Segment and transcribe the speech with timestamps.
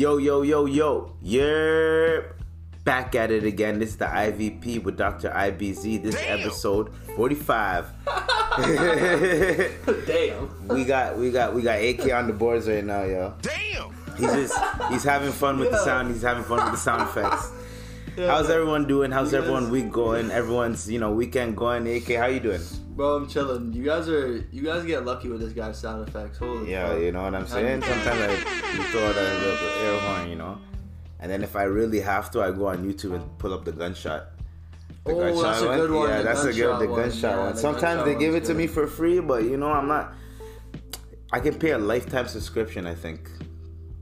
[0.00, 1.12] Yo, yo, yo, yo.
[1.20, 2.20] Yeah.
[2.84, 3.78] Back at it again.
[3.78, 5.28] This is the IVP with Dr.
[5.28, 6.02] IBZ.
[6.02, 6.40] This Damn.
[6.40, 7.92] episode 45.
[10.06, 10.68] Damn.
[10.68, 13.34] we got we got we got AK on the boards right now, yo.
[13.42, 13.92] Damn.
[14.16, 14.58] He's just
[14.88, 17.52] he's having fun with the sound, he's having fun with the sound effects.
[18.16, 19.10] How's everyone doing?
[19.10, 19.42] How's Yes.
[19.42, 20.30] everyone week going?
[20.30, 21.86] Everyone's, you know, weekend going.
[21.86, 22.62] AK, how you doing?
[23.00, 23.72] Bro, I'm chilling.
[23.72, 26.36] You guys are you guys get lucky with this guy's sound effects.
[26.36, 27.00] Holy Yeah, fuck.
[27.00, 27.80] you know what I'm saying?
[27.80, 28.30] Sometimes I
[28.76, 30.58] you throw out a little air horn, you know.
[31.18, 33.72] And then if I really have to, I go on YouTube and pull up the
[33.72, 34.26] gunshot.
[35.06, 37.00] The Oh, that's a good one, Yeah, the that's a good gunshot the one.
[37.00, 37.52] gunshot Yeah, one.
[37.54, 39.88] the Sometimes gunshot they give it one's to me for free, but you know, I'm
[39.88, 40.12] not
[41.32, 43.30] I can pay a lifetime subscription, I think.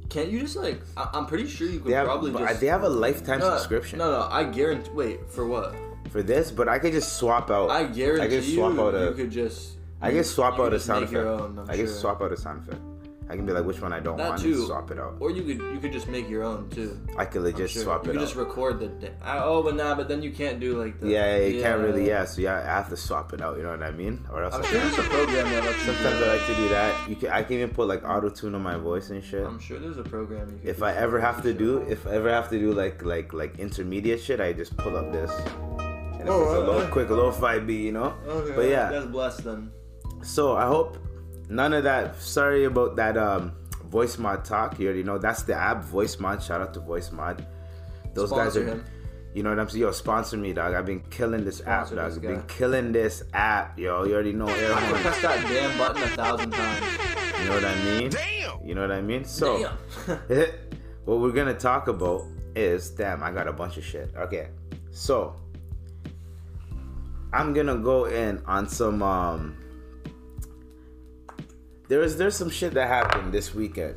[0.09, 0.81] Can't you just like?
[0.97, 2.61] I, I'm pretty sure you could have probably just.
[2.61, 4.91] they have a lifetime no, subscription No, no, I guarantee.
[4.91, 5.77] Wait, for what?
[6.09, 8.95] For this, but I could just swap out I guarantee I can swap you, out
[8.95, 9.77] a you could just.
[10.01, 11.27] I can swap out a sound effect.
[11.27, 11.87] own, I sure.
[11.89, 12.81] swap out a sound effect.
[13.31, 14.55] I can be like which one I don't That want too.
[14.55, 15.17] and swap it out.
[15.21, 16.99] Or you could you could just make your own too.
[17.19, 17.83] I could I'm legit sure.
[17.83, 18.25] swap you it could out.
[18.27, 19.11] just record the.
[19.23, 21.09] Oh, but nah, but then you can't do like the.
[21.11, 22.07] Yeah, you can't really.
[22.09, 23.59] Yeah, so yeah, I have to swap it out.
[23.59, 24.25] You know what I mean?
[24.33, 25.93] Or else I'm I sure there's a program that lets you.
[25.93, 27.11] Sometimes do I like to do that.
[27.11, 29.45] You can, I can even put like auto tune on my voice and shit.
[29.45, 30.71] I'm sure there's a program you.
[30.71, 33.59] If I ever have to do, if I ever have to do like like like
[33.59, 35.31] intermediate shit, I just pull up this.
[36.19, 36.91] And if Oh, it's a little low, uh.
[36.91, 38.15] quick lo-fi beat, you know.
[38.27, 39.71] Okay, But yeah, that's blessed then.
[40.23, 40.99] so I hope
[41.49, 42.21] none of that.
[42.21, 43.17] Sorry about that.
[43.17, 43.53] Um,
[43.87, 44.79] voice mod talk.
[44.79, 45.85] You already know that's the app.
[45.85, 46.43] Voicemod.
[46.43, 47.47] Shout out to voice mod.
[48.15, 48.65] Those guys are.
[48.65, 48.85] him.
[49.35, 49.83] You know what I'm saying?
[49.83, 50.75] Yo, sponsor me, dog.
[50.75, 52.13] I've been killing this app, Sponsor dog.
[52.17, 54.05] I've been killing this app, yo.
[54.05, 54.49] You already know.
[54.49, 56.87] Air I can press that damn button a thousand times.
[57.41, 58.11] You know what I mean?
[58.11, 58.67] Damn.
[58.67, 59.25] You know what I mean?
[59.25, 59.59] So,
[60.09, 60.19] Damn.
[61.05, 62.25] what we're gonna talk about
[62.57, 64.11] is damn, I got a bunch of shit.
[64.17, 64.49] Okay,
[64.91, 65.37] so
[67.33, 69.57] I'm gonna go in on some um.
[71.89, 73.97] There's there's some shit that happened this weekend.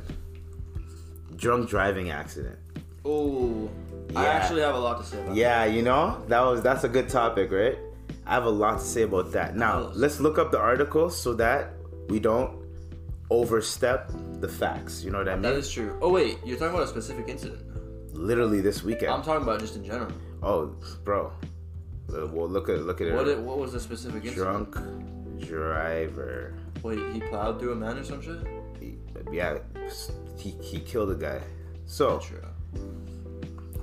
[1.36, 2.58] Drunk driving accident.
[3.04, 3.70] oh,
[4.14, 6.88] I actually have a lot to say about Yeah, you know that was that's a
[6.88, 7.78] good topic, right?
[8.26, 9.56] I have a lot to say about that.
[9.56, 11.72] Now let's look up the article so that
[12.08, 12.62] we don't
[13.30, 14.10] overstep
[14.40, 15.02] the facts.
[15.02, 15.42] You know what I mean?
[15.42, 15.98] That is true.
[16.00, 17.62] Oh wait, you're talking about a specific incident.
[18.14, 19.10] Literally this weekend.
[19.10, 20.12] I'm talking about just in general.
[20.42, 21.32] Oh, bro.
[22.12, 23.14] Uh, Well, look at look at it.
[23.14, 24.72] What it, what was the specific incident?
[24.72, 26.54] Drunk driver.
[26.82, 28.38] Wait, he plowed through a man or some shit?
[28.80, 28.98] He-
[29.30, 29.58] yeah,
[30.36, 31.40] he he killed a guy.
[31.86, 32.20] So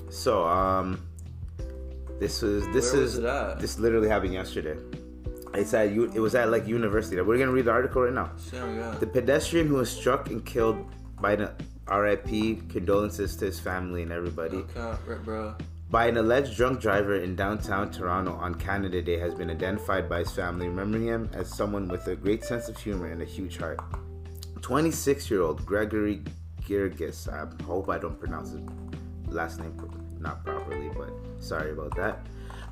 [0.09, 0.99] so um,
[2.19, 4.77] this was this Where is was this literally happened yesterday.
[5.53, 7.19] It's at it was at like university.
[7.21, 8.31] We're gonna read the article right now.
[8.53, 8.91] Oh.
[8.99, 10.85] The pedestrian who was struck and killed
[11.21, 11.51] by the
[11.89, 14.57] RIP condolences to his family and everybody.
[14.57, 15.55] Okay, right, bro.
[15.89, 20.19] By an alleged drunk driver in downtown Toronto on Canada Day has been identified by
[20.19, 23.57] his family, remembering him as someone with a great sense of humor and a huge
[23.57, 23.79] heart.
[24.61, 26.21] 26 year old Gregory
[26.67, 28.61] Girgis, I hope I don't pronounce his
[29.27, 29.75] last name
[30.19, 32.19] not properly, but sorry about that,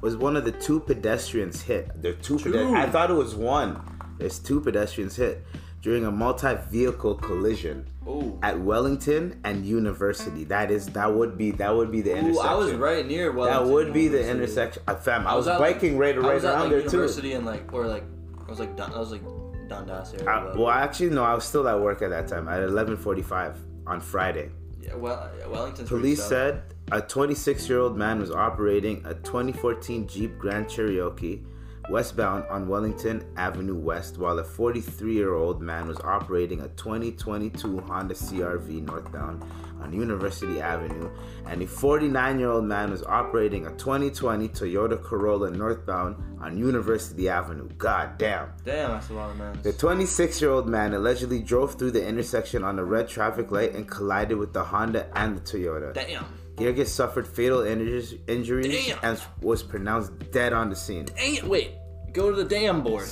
[0.01, 1.89] was one of the two pedestrians hit.
[1.99, 2.75] There are two, Two.
[2.75, 3.81] I thought it was one.
[4.19, 5.43] There's two pedestrians hit
[5.87, 8.37] during a multi vehicle collision Oh.
[8.43, 10.43] at Wellington and University.
[10.43, 12.49] That is that would be that would be the Ooh, intersection.
[12.49, 13.31] I was right near.
[13.31, 13.63] Wellington.
[13.63, 14.83] That would be the intersection.
[14.85, 17.31] Uh, fam, I, was, at, biking right, I right was at, around like, there university
[17.33, 18.03] and like, or like,
[18.45, 19.21] I was like, Dun- I was like
[19.69, 20.25] Dundas area.
[20.25, 20.29] too.
[20.29, 23.55] Uh, well, actually, no, I was still at work at that time at 11:45
[23.87, 24.49] on Friday.
[24.81, 30.67] yeah, well, yeah, Wellington's Police said a 26-year-old man was operating a 2014 Jeep Grand
[30.69, 31.43] Cherokee
[31.89, 38.85] westbound on Wellington Avenue West, while a 43-year-old man was operating a 2022 Honda CRV
[38.85, 39.43] northbound
[39.81, 41.09] on University Avenue,
[41.45, 47.69] and a 49-year-old man was operating a 2020 Toyota Corolla northbound on University Avenue.
[47.77, 48.49] God damn.
[48.63, 49.59] Damn, that's a lot of man.
[49.63, 53.75] The 26 year old man allegedly drove through the intersection on a red traffic light
[53.75, 55.93] and collided with the Honda and the Toyota.
[55.93, 56.25] Damn.
[56.57, 58.99] Girgis suffered fatal injuries, injuries Damn.
[59.03, 61.05] and was pronounced dead on the scene.
[61.15, 61.47] Damn.
[61.47, 61.71] Wait.
[62.13, 63.07] Go to the damn board.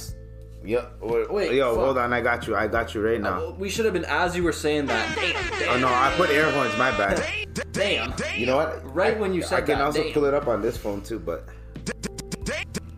[0.63, 0.97] Yep.
[1.01, 1.83] Wait, Wait, yo, fuck.
[1.83, 2.11] hold on.
[2.11, 2.55] I got you.
[2.55, 3.39] I got you right uh, now.
[3.41, 5.15] Oh, we should have been as you were saying that.
[5.15, 5.59] Damn.
[5.59, 5.69] Damn.
[5.69, 6.75] Oh no, I put air horns.
[6.75, 7.23] My bad.
[7.71, 8.13] Damn.
[8.35, 8.95] You know what?
[8.95, 9.63] Right when you said that.
[9.63, 10.13] I can that, also damn.
[10.13, 11.47] pull it up on this phone too, but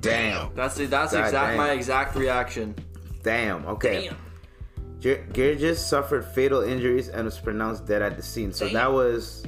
[0.01, 1.57] damn, That's the, that's God exact damn.
[1.57, 2.75] my exact reaction.
[3.23, 3.65] damn.
[3.65, 4.07] Okay.
[4.07, 4.17] Damn.
[5.01, 8.53] Gir- Girgis suffered fatal injuries and was pronounced dead at the scene.
[8.53, 8.73] So Damn.
[8.75, 9.43] that was.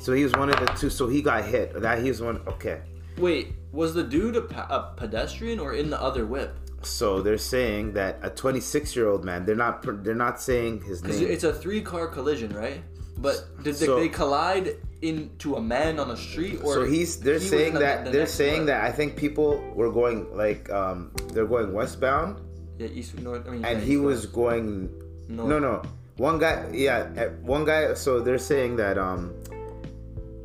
[0.00, 0.90] So he was one of the two.
[0.90, 1.80] So he got hit.
[1.80, 2.40] That he was one.
[2.48, 2.80] Okay.
[3.18, 6.56] Wait, was the dude a, pedestrian or in the other whip?
[6.82, 9.44] So they're saying that a 26 year old man.
[9.44, 9.82] They're not.
[10.02, 11.30] They're not saying his name.
[11.30, 12.82] it's a three car collision, right?
[13.18, 17.20] But did they, So- they collide into a man on the street, or So he's.
[17.20, 18.04] They're he saying the- that.
[18.06, 18.66] the they're saying whip?
[18.68, 18.84] that.
[18.84, 20.70] I think people were going like.
[20.70, 21.12] Um.
[21.34, 22.40] They're going westbound,
[22.78, 23.46] Yeah, east north.
[23.46, 24.88] I mean, and yeah, he was going.
[25.28, 25.46] No.
[25.46, 25.82] No, no.
[26.16, 27.94] One guy, yeah, eh, one guy.
[27.94, 29.32] So they're saying that um,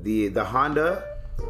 [0.06, 0.90] the the Honda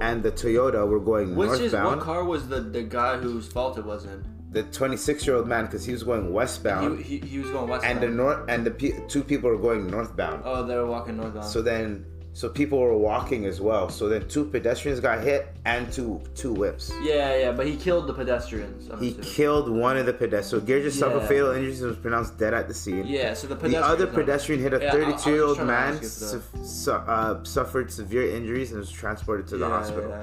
[0.01, 1.61] and the Toyota were going westbound.
[1.61, 4.19] Which is what car was the the guy whose fault it was in?
[4.55, 7.67] the 26 year old man, because he was going westbound, He, he, he was going
[7.69, 7.91] westbound.
[7.91, 10.43] and the north and the pe- two people were going northbound.
[10.45, 11.45] oh, they were walking northbound.
[11.45, 12.05] So then,
[12.35, 13.87] so people were walking as well.
[13.89, 16.91] So then, two pedestrians got hit and two two whips.
[17.01, 18.89] yeah, yeah, but he killed the pedestrians.
[18.91, 19.23] I'm He assuming.
[19.37, 20.47] killed one of the pedestrians.
[20.49, 21.27] So Girgis suffered Yeah.
[21.33, 23.05] fatal injuries and was pronounced dead at the scene.
[23.07, 25.57] Yeah, so the The other pedestrian hit a Yeah, I- I was 32 year old
[25.59, 29.69] man, ask you for su- su- uh, suffered severe injuries and was transported to the
[29.69, 30.13] hospital.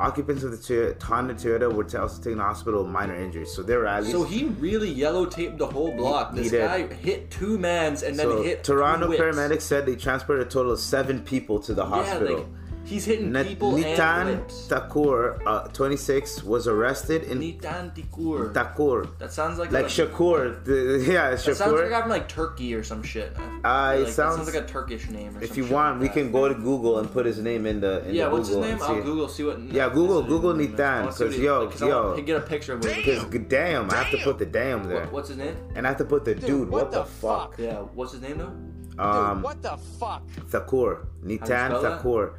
[0.00, 3.52] Occupants of the Honda Toyota were also taken to the hospital with minor injuries.
[3.52, 4.12] So they were at least.
[4.16, 6.30] So he really yellow taped the whole block.
[6.32, 6.60] He- he This did.
[6.66, 9.22] guy hit two mans and then so hit Toronto two whips.
[9.22, 12.36] paramedics said they transported a total of seven people to the Yeah, hospital.
[12.38, 12.46] like
[12.90, 14.66] he's hitting Nat- people and Nitan whips.
[14.68, 18.52] Thakur, uh, 26, was arrested in Nitan Tikur.
[18.52, 19.06] Thakur.
[19.18, 20.62] That sounds like Like a, Shakur.
[20.64, 21.90] The, yeah, That sounds like a Shakur.
[21.90, 23.32] guy from like Turkey or some shit.
[23.38, 25.36] Uh, like, it that sounds- sounds like a Turkish name.
[25.36, 26.20] Or If some you shit want, we like that.
[26.20, 28.56] can go to Google and put his name in the in Yeah, the what's his
[28.56, 28.82] Google name?
[28.82, 29.02] I'll see.
[29.02, 29.60] Google see what.
[29.60, 30.78] Yeah, Google- Google name is.
[30.80, 32.22] Nitan, I wanna see what 'cause he- yo, like, I yo.
[32.22, 35.00] get a picture of what he- Because damn, I have to put the damn there,
[35.02, 35.56] What, what's his name?
[35.76, 36.68] and I have to put the dude.
[36.70, 37.54] what, the fuck?
[37.58, 38.52] Yeah, what's his name though?
[38.98, 40.22] Um, Dude, what the fuck?
[40.48, 41.96] Thakur, Nitan spell that?
[41.98, 42.34] Thakur.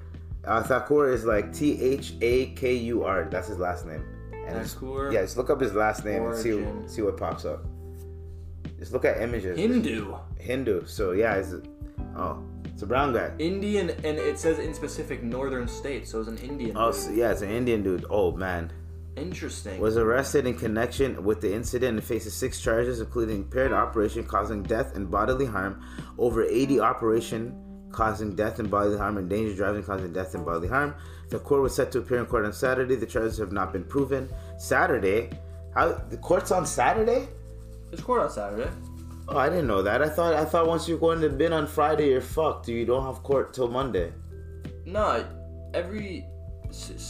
[0.46, 3.28] Uh, Thakur is like T H A K U R.
[3.30, 4.04] That's his last name.
[4.48, 7.64] And Thakur yeah, just look up his last name and see see what pops up.
[8.80, 9.58] Just look at images.
[9.58, 10.86] Hindu, Hindu.
[10.88, 11.54] So yeah, it's
[12.16, 13.32] oh, it's a brown guy.
[13.38, 16.76] Indian, and it says in specific northern states, so it's an Indian.
[16.76, 18.06] Oh so, yeah, it's an Indian dude.
[18.10, 18.72] Oh man.
[19.18, 19.80] Interesting.
[19.82, 24.64] was arrested in connection with the incident and faces six charges, including impaired operation causing
[24.64, 25.84] death and bodily harm,
[26.18, 27.54] over 80 operation
[27.92, 30.96] causing death and bodily harm, and dangerous driving causing death and bodily harm.
[31.30, 32.96] The court was set to appear in court on Saturday.
[32.96, 34.30] The charges have not been proven.
[34.58, 35.30] Saturday?
[35.74, 37.28] How the court's on Saturday?
[37.92, 38.70] It's court on Saturday.
[39.30, 40.02] Oh, I didn't know that.
[40.02, 42.68] I thought I thought once you're going to bin on Friday, you're fucked.
[42.68, 44.12] You don't have court till Monday.
[44.86, 45.26] No,
[45.74, 46.26] every.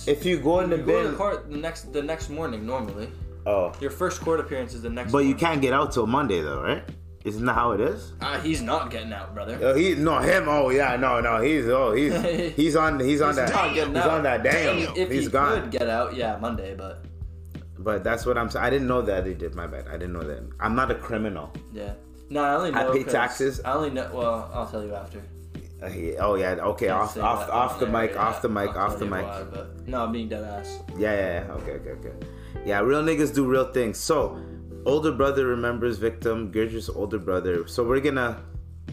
[0.07, 3.09] If you go into the you go to court the next the next morning normally.
[3.45, 5.11] oh, Your first court appearance is the next.
[5.11, 6.83] but you can't get out till Monday though, right?
[7.23, 8.13] Isn't that how it is?
[8.19, 9.59] Uh, he's not getting out, brother.
[9.61, 10.45] Oh, he no him.
[10.47, 11.39] Oh yeah, no, no.
[11.41, 12.13] He's oh he's
[12.55, 14.09] he's on he's on He's that not getting he's out.
[14.11, 14.77] on that damn.
[14.79, 15.61] If, if he's he gone.
[15.61, 17.05] could get out, yeah, Monday, but
[17.77, 18.65] But that's what I'm saying.
[18.65, 19.53] I didn't know that he did.
[19.53, 19.87] My bad.
[19.87, 20.41] I didn't know that.
[20.59, 21.51] I'm not a criminal.
[21.73, 21.93] yeah.
[22.31, 22.89] No, I only know.
[22.91, 23.59] I pay taxes.
[23.65, 24.09] I only know.
[24.13, 25.21] Well, I'll tell you after.
[25.83, 26.53] Uh, he- oh yeah.
[26.53, 26.87] Okay.
[26.87, 28.11] Can't Off off off the mic.
[28.13, 28.21] yeah.
[28.27, 28.69] Off the mic.
[28.69, 29.23] I'll Off the mic.
[29.25, 30.79] why, but no, I'm being dead ass.
[30.97, 31.53] Yeah, yeah, yeah.
[31.53, 32.13] Okay, okay, okay.
[32.65, 33.97] Yeah, real niggas do real things.
[33.97, 34.39] So,
[34.85, 36.51] older brother remembers victim.
[36.51, 37.67] Gurj's older brother.
[37.67, 38.41] So we're gonna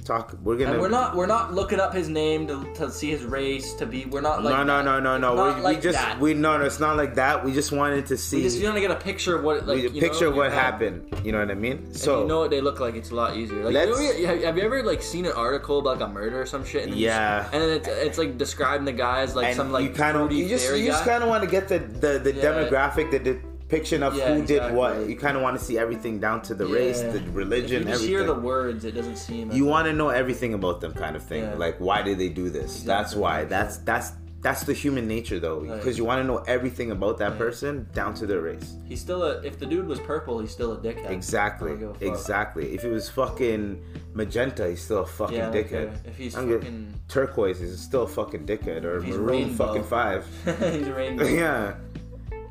[0.05, 0.35] talk.
[0.43, 0.73] We're gonna.
[0.73, 3.85] And we're not we're not looking up his name to, to see his race to
[3.87, 4.05] be.
[4.07, 5.35] We're not like no, no, no, no, no.
[5.35, 6.19] not We, like we just that.
[6.21, 6.65] we no, no.
[6.65, 7.45] It's not like that.
[7.45, 8.39] We just wanted to see.
[8.39, 10.53] We just want to get a picture of what like we- picture know, of what
[10.53, 11.13] happened.
[11.25, 11.79] You know what I mean?
[11.79, 12.95] And So you know what they look like.
[12.95, 13.65] It's a lot easier.
[13.65, 16.41] Like, Let's- you know, have you ever like seen an article about like a murder
[16.41, 16.85] or some shit?
[16.89, 17.45] And Yeah.
[17.45, 19.91] You, and then it's, it's like describing the guy as like and some like you
[19.91, 22.43] kind of you just you just kind of want to get the the, the Yeah.
[22.45, 23.25] demographic, that.
[23.25, 25.09] the depiction of Yeah, who did what.
[25.09, 27.93] You kind of want to see everything down to the race, the religion, If you
[27.93, 28.09] just everything.
[28.09, 29.53] hear the words, it doesn't seem.
[29.53, 31.43] you want to know everything about them, kind of thing.
[31.45, 31.55] Yeah.
[31.55, 32.83] Like why did they do this?
[32.83, 33.45] That's why.
[33.45, 35.77] That's that's that's the human nature though, Right.
[35.77, 38.77] because you want to know everything about that person down to their race.
[38.87, 39.41] He's still a.
[39.43, 41.11] If the dude was purple, he's still a dickhead.
[41.11, 42.03] Exactly, I don't give a fuck.
[42.21, 42.73] exactly.
[42.73, 43.83] If it was fucking
[44.15, 45.69] magenta, he's still a fucking Yeah, dickhead.
[45.71, 46.01] care.
[46.05, 48.85] If he's I don't give- fucking- turquoise, he's still a fucking dickhead.
[48.85, 49.67] Or maroon rainbow.
[49.67, 50.25] fucking five.
[50.45, 51.25] he's a rainbow.
[51.43, 51.75] yeah.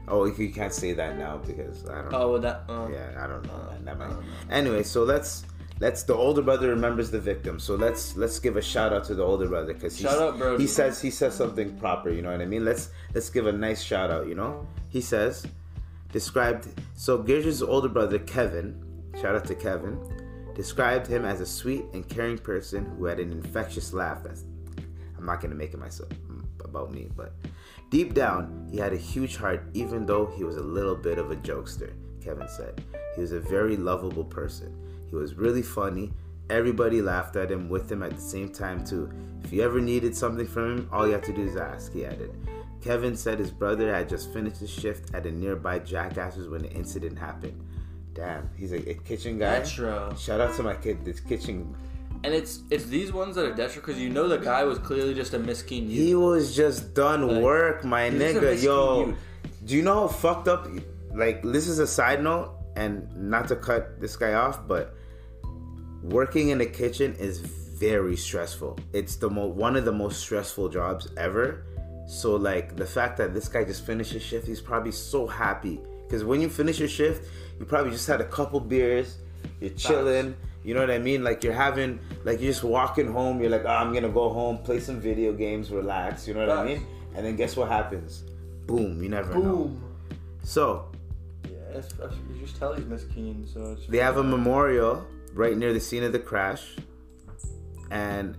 [0.08, 2.12] Oh, you can't say that now because I don't.
[2.12, 2.18] know.
[2.18, 2.64] Oh, with that.
[2.70, 3.70] Uh, Yeah, I don't know.
[3.70, 3.86] man.
[3.86, 4.10] That might...
[4.10, 4.28] don't know.
[4.50, 5.46] Anyway, so let's
[5.80, 7.60] let's the older brother remembers the victim.
[7.60, 10.64] So let's let's give a shout out to the older brother because Shout out, Brody.
[10.64, 12.10] He says he says something proper.
[12.10, 12.64] You know what I mean?
[12.64, 14.28] Let's let's give a nice shout out.
[14.28, 15.46] You know, he says
[16.12, 16.68] described.
[16.96, 18.82] So Gurj's older brother Kevin,
[19.22, 20.00] shout out to Kevin,
[20.56, 24.24] described him as a sweet and caring person who had an infectious laugh.
[24.24, 24.46] That's
[25.18, 26.10] I'm not gonna make it myself
[26.68, 27.34] about me, but
[27.90, 31.32] deep down, he had a huge heart, even though he was a little bit of
[31.32, 31.94] a jokester.
[32.24, 32.84] Kevin said
[33.16, 34.76] he was a very lovable person.
[35.10, 36.12] He was really funny.
[36.50, 39.12] Everybody laughed at him with him at the same time too.
[39.44, 41.94] If you ever needed something from him, all you have to do is ask.
[41.94, 42.36] He added.
[42.82, 46.62] Kevin said his brother had just finished his shift at a nearby Jack Astor's when
[46.62, 47.62] the incident happened.
[48.14, 49.60] Damn, he's a, a kitchen guy.
[49.60, 50.16] Retro.
[50.18, 51.76] Shout out to my kid, this kitchen
[52.24, 55.14] And it's it's these ones that are desperate because you know the guy was clearly
[55.14, 55.90] just a miskin.
[55.90, 58.62] He was just done Like, work, my a nigga.
[58.62, 59.14] Yo,
[59.66, 60.68] do you know how fucked up?
[61.14, 64.96] Like, this is a side note, and not to cut this guy off, but
[66.04, 68.80] working in the kitchen is very stressful.
[68.94, 71.66] It's the mo- one of the most stressful jobs ever.
[72.08, 75.80] So, like, the fact that this guy just finished his shift, he's probably so happy
[76.08, 79.18] because when you finish your shift, you probably just had a couple beers,
[79.60, 80.36] you're chilling.
[80.68, 81.24] You know what I mean?
[81.24, 83.40] Like you're having, like you're just walking home.
[83.40, 86.28] You're like, oh, I'm gonna go home, play some video games, relax.
[86.28, 86.86] You know what I mean?
[87.16, 88.26] And then guess what happens?
[88.66, 89.02] Boom!
[89.02, 89.42] You never know.
[89.42, 89.96] Boom.
[90.44, 90.92] So
[91.46, 93.88] Yeah, it's, you just tell he's miskeen, so it's.
[93.88, 96.76] they have a memorial right near the scene of the crash,
[97.90, 98.36] and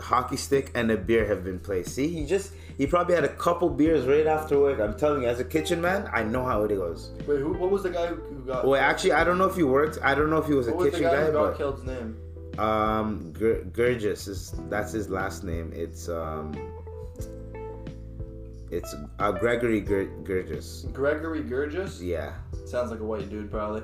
[0.00, 1.90] hockey stick and a beer have been placed.
[1.94, 4.80] See, he just he probably had a couple beers right after work.
[4.80, 7.10] I'm telling you, as a kitchen man, I know how it goes.
[7.26, 8.16] Wait, who, what was the guy who
[8.46, 8.66] got?
[8.66, 9.98] Well, actually, I don't know if he worked.
[10.02, 11.48] I don't know if he was a what was the kitchen guy guy, who got
[11.50, 12.16] but killed's name?
[12.58, 15.72] um, Gur- Girgis is that's his last name.
[15.74, 16.52] It's um,
[18.70, 20.92] it's uh, Gregory Gur- Girgis.
[20.92, 22.02] Gregory Girgis.
[22.02, 22.34] Yeah,
[22.66, 23.82] Sounds like a white dude, probably.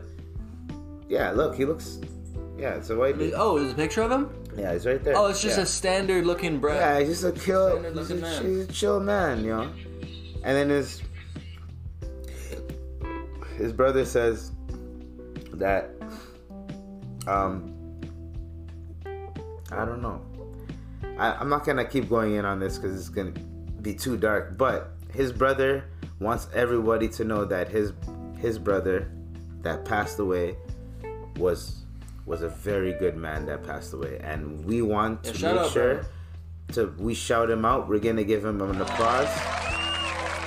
[1.09, 1.31] yeah.
[1.31, 2.01] Look, he looks.
[2.59, 3.35] Yeah, it's a white dude.
[3.35, 4.31] Oh, there's a picture of him.
[4.57, 5.17] Yeah, he's right there.
[5.17, 5.65] Oh, it's just yeah.
[5.65, 6.75] a standard looking bro.
[6.75, 7.83] Yeah, he's just a kill.
[7.83, 8.45] He's a, man.
[8.45, 9.73] he's a chill man, you know.
[10.45, 11.03] And then his
[13.57, 14.53] his brother says
[15.55, 15.91] that
[17.27, 17.73] um
[19.71, 20.21] I don't know.
[21.19, 23.33] I, I'm not gonna keep going in on this because it's gonna
[23.81, 24.59] be too dark.
[24.59, 25.85] But his brother
[26.21, 27.93] wants everybody to know that his
[28.39, 29.11] his brother
[29.63, 30.57] that passed away
[31.37, 31.82] was
[32.27, 35.71] was a very good man that passed away, and we want to shout make out,
[35.73, 36.09] sure brother.
[36.73, 37.89] to we shout him out.
[37.89, 39.29] We're gonna give him an applause,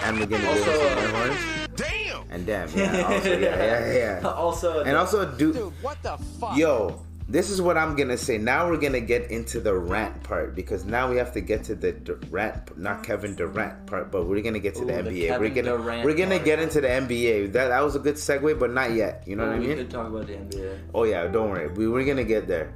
[0.04, 1.40] and we're gonna give Also, him some air horns.
[1.76, 2.24] Damn!
[2.32, 4.28] And damn, yeah, also, yeah, yeah, yeah.
[4.28, 6.58] also, And also, do Dude, what the fuck?
[6.58, 8.38] Yo, this is what I'm gonna say.
[8.38, 11.76] Now we're gonna get into the rant part because now we have to get to
[11.76, 15.28] the Durant, not Kevin Durant part, but we're gonna get to the Ooh, the NBA.
[15.28, 16.46] Kevin we're gonna Durant we're gonna part.
[16.46, 17.52] get into the NBA.
[17.54, 19.24] That that was a good segue, but not yet.
[19.26, 19.70] You know what I mean?
[19.70, 19.78] we mean?
[19.86, 20.78] could talk about the NBA.
[20.94, 21.68] Oh yeah, don't worry.
[21.70, 22.72] We we're gonna get there.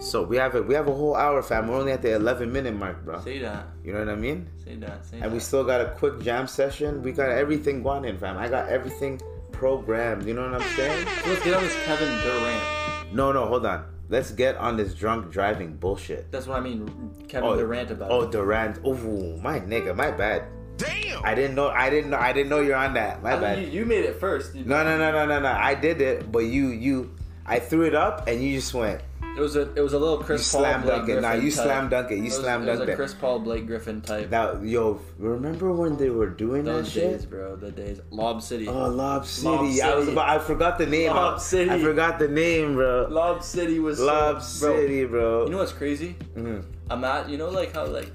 [0.00, 1.66] So we have a we have a whole hour, fam.
[1.68, 3.20] We're only at the 11 minute mark, bro.
[3.20, 3.66] Say that.
[3.84, 4.46] You know what I mean?
[4.64, 5.04] Say that.
[5.04, 5.32] Say And that.
[5.32, 7.02] we still got a quick jam session.
[7.02, 8.38] We got everything going in, fam.
[8.38, 9.20] I got everything
[9.52, 10.26] programmed.
[10.26, 11.06] You know what I'm saying?
[11.26, 12.79] Let's get on Kevin Durant.
[13.12, 13.84] No, no, hold on.
[14.08, 16.32] Let's get on this drunk driving bullshit.
[16.32, 16.88] That's what I mean.
[17.28, 18.10] Kevin oh, Durant about.
[18.10, 18.32] Oh, it.
[18.32, 18.80] Durant.
[18.84, 18.94] Oh,
[19.38, 20.44] my nigga, my bad.
[20.76, 21.24] Damn!
[21.24, 21.68] I didn't know.
[21.68, 22.16] I didn't know.
[22.16, 23.22] I didn't know you're on that.
[23.22, 23.58] My I mean, bad.
[23.58, 24.54] you, you made it first.
[24.54, 25.48] You- no, no, no, no, no, no.
[25.48, 27.14] I did it, but you, you,
[27.44, 29.02] I threw it up, and you just went.
[29.40, 31.12] It was a it was a little You Chris Paul slam Blake dunk it.
[31.12, 31.64] Griffin Nah, you type.
[31.64, 32.14] slam dunk it.
[32.16, 32.96] You It was, slam it dunk was a it.
[32.96, 34.30] Chris Paul Blake Griffin type.
[34.30, 37.30] That yo, remember when they were doing Those that shit?
[37.30, 37.56] bro.
[37.56, 38.00] The days.
[38.10, 38.68] Lob City.
[38.68, 39.48] Oh, Lob City.
[39.48, 40.28] Lob I was about.
[40.28, 41.10] I forgot the name.
[41.10, 41.70] Lob I, City.
[41.70, 43.06] I forgot the name, bro.
[43.10, 45.44] Lob City was Lob bro, City, bro.
[45.46, 46.16] You know what's crazy?
[46.36, 46.62] Mhm.
[46.90, 47.28] I'm at.
[47.30, 48.12] You know, like how like.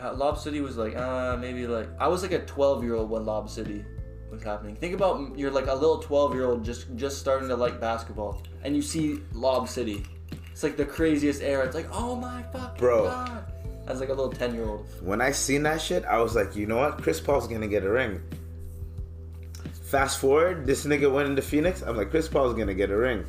[0.00, 3.10] How Lob City was like, uh, maybe like I was like a 12 year old
[3.10, 3.84] when Lob City
[4.30, 4.76] was happening.
[4.76, 8.42] Think about you're like a little 12 year old just just starting to like basketball,
[8.64, 10.04] and you see Lob City.
[10.52, 11.64] It's like the craziest era.
[11.64, 13.04] It's like, oh my fucking Bro.
[13.04, 13.52] god.
[13.86, 14.86] As like a little 10 year old.
[15.00, 17.00] when I seen that shit, I was like, you know what?
[17.00, 18.20] Chris Paul's gonna get a ring.
[19.84, 21.80] Fast forward, this nigga went into Phoenix.
[21.80, 23.24] I'm like, Chris Paul's gonna get a ring.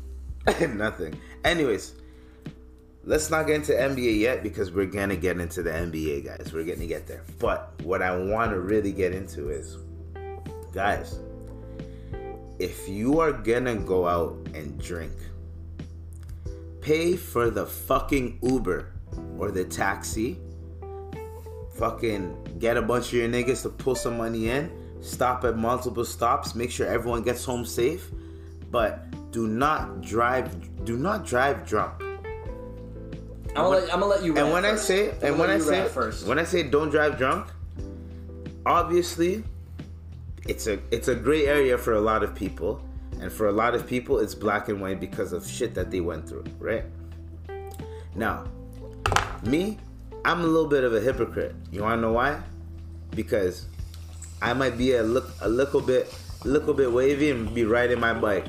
[0.60, 1.14] Nothing.
[1.44, 1.94] Anyways,
[3.04, 6.52] let's not get into NBA yet because we're gonna get into the NBA, guys.
[6.52, 7.22] We're gonna get there.
[7.38, 9.78] But what I want to really get into is,
[10.72, 11.18] guys,
[12.58, 15.12] if you are gonna go out and drink,
[16.80, 18.92] pay for the fucking Uber
[19.38, 20.38] or the taxi.
[21.74, 24.70] Fucking get a bunch of your niggas to pull some money in.
[25.00, 26.54] Stop at multiple stops.
[26.54, 28.10] Make sure everyone gets home safe.
[28.70, 30.84] But do not drive.
[30.84, 32.02] Do not drive drunk.
[33.54, 34.36] I'm gonna, let, I'm gonna let you.
[34.36, 34.86] And when I first.
[34.86, 37.48] say I'm and when I say first, when I say don't drive drunk,
[38.64, 39.44] obviously
[40.46, 42.82] it's a it's a gray area for a lot of people,
[43.20, 46.00] and for a lot of people it's black and white because of shit that they
[46.00, 46.84] went through, right?
[48.14, 48.44] Now,
[49.44, 49.78] me,
[50.24, 51.54] I'm a little bit of a hypocrite.
[51.70, 52.40] You wanna know why?
[53.10, 53.66] Because
[54.40, 56.12] I might be a look a little bit
[56.44, 58.48] little bit wavy and be riding my bike.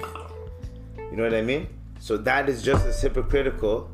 [0.97, 1.67] You know what I mean?
[1.99, 3.89] So that is just as hypocritical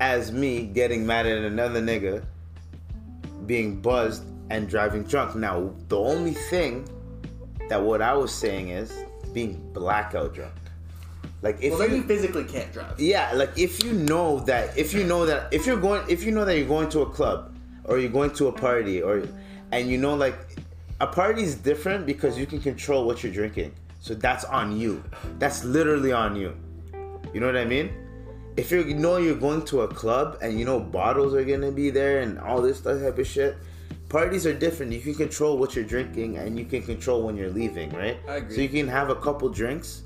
[0.00, 2.24] as me getting mad at another nigga
[3.46, 5.36] being buzzed and driving drunk.
[5.36, 6.88] Now, the only thing
[7.70, 8.92] that what I was saying is
[9.32, 10.52] being blackout drunk.
[11.40, 13.00] Like if well, you, you physically can't drive.
[13.00, 16.32] yeah, like if you know that if you know that if you're going if you
[16.32, 19.22] know that you're going to a club or you're going to a party or
[19.70, 20.36] and you know like
[21.00, 23.72] a party is different because you can control what you're drinking.
[24.00, 25.02] So that's on you.
[25.38, 26.54] That's literally on you.
[27.32, 27.92] You know what I mean?
[28.56, 31.90] If you know you're going to a club and you know bottles are gonna be
[31.90, 33.56] there and all this type of shit,
[34.10, 34.92] parties are different.
[34.92, 38.18] You can control what you're drinking and you can control when you're leaving, right?
[38.28, 38.54] I agree.
[38.56, 40.02] So you can have a couple drinks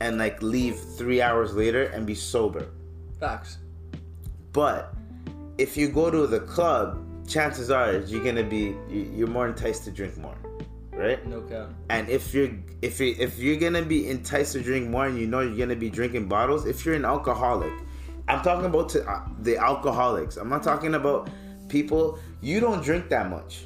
[0.00, 2.66] and like leave three hours later and be sober.
[3.18, 3.58] Facts.
[4.52, 4.92] But
[5.56, 9.84] if you go to the club, chances are you're gonna be you- you're more enticed
[9.84, 10.36] to drink more,
[10.92, 11.24] right?
[11.26, 11.70] No cap.
[11.88, 12.50] And if you're
[12.82, 15.76] if you if you're gonna be enticed to drink more, and you know you're gonna
[15.76, 17.72] be drinking bottles, if you're an alcoholic,
[18.28, 20.36] I'm talking about to, uh, the alcoholics.
[20.36, 21.30] I'm not talking about
[21.68, 22.18] people.
[22.40, 23.64] You don't drink that much,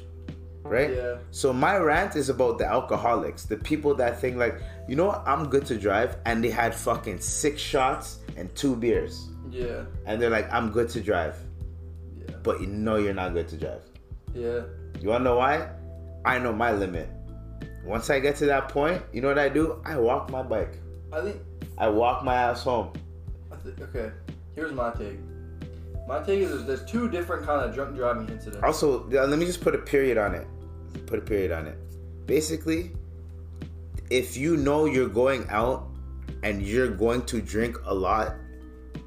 [0.63, 0.91] right?
[0.91, 1.17] Yeah.
[1.31, 5.23] So my rant is about the alcoholics, the people that think like, you know, what,
[5.27, 9.83] I'm good to drive, and they had fucking six shots and two beers, Yeah.
[10.05, 11.35] and they're like, I'm good to drive,
[12.17, 12.35] Yeah.
[12.43, 13.83] but you know you're not good to drive.
[14.33, 14.61] Yeah.
[14.99, 15.69] You wanna know why?
[16.25, 17.09] I know my limit.
[17.85, 19.81] Once I get to that point, you know what I do?
[19.85, 20.77] I walk my bike.
[21.11, 21.37] I think.
[21.77, 22.93] I walk my ass home.
[23.51, 23.81] I think.
[23.81, 24.11] Okay.
[24.55, 25.17] Here's my take.
[26.11, 28.61] My take is there's, two different kind of drunk driving incidents.
[28.63, 30.45] Also, let me just put a period on it.
[31.05, 31.77] Put a period on it.
[32.27, 32.91] Basically,
[34.09, 35.87] if you know you're going out
[36.43, 38.35] and you're going to drink a lot,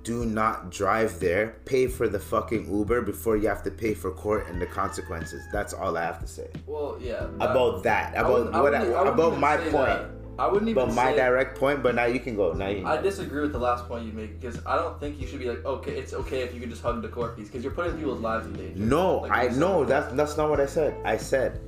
[0.03, 1.57] do not drive there.
[1.67, 5.43] Pay for the fucking Uber before you have to pay for court and the consequences.
[5.53, 7.27] That's all I have to say Well, yeah.
[7.39, 8.13] about that.
[8.15, 8.55] About I what?
[8.55, 9.73] I, wouldn't- I wouldn't about my point.
[9.75, 10.24] that.
[10.39, 11.83] I wouldn't even About my say- direct point.
[11.83, 12.53] But now you can go.
[12.53, 12.85] Now you.
[12.87, 15.49] I disagree with the last point you make because I don't think you should be
[15.49, 17.97] like, okay, it's okay if you can just hug the court piece because you're putting
[17.97, 18.81] people's lives in danger.
[18.83, 19.85] No, Like, I no.
[19.85, 20.97] That's that's not what I said.
[21.05, 21.61] I said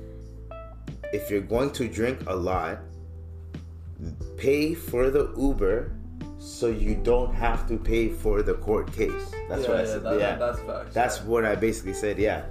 [1.13, 2.79] if you're going to drink a lot,
[4.37, 5.91] pay for the Uber
[6.39, 9.11] so you don't have to pay for the court case.
[9.49, 10.03] That's yeah, what I yeah, said.
[10.03, 10.93] that- yeah, that's facts.
[10.93, 12.17] that's what I basically said.
[12.19, 12.43] Yeah,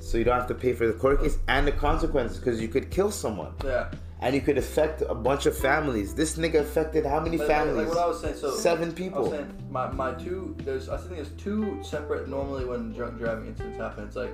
[0.00, 2.68] so you don't have to pay for the court case and the consequences because you
[2.68, 3.90] could kill someone yeah.
[4.22, 6.14] And you could affect a bunch of families.
[6.14, 7.76] This nigga affected how many Like, families?
[7.76, 9.30] like what I was saying, so Seven people.
[9.30, 13.78] saying my, my two there's I think there's two separate normally when drunk driving incidents
[13.78, 14.04] happen.
[14.04, 14.30] It's like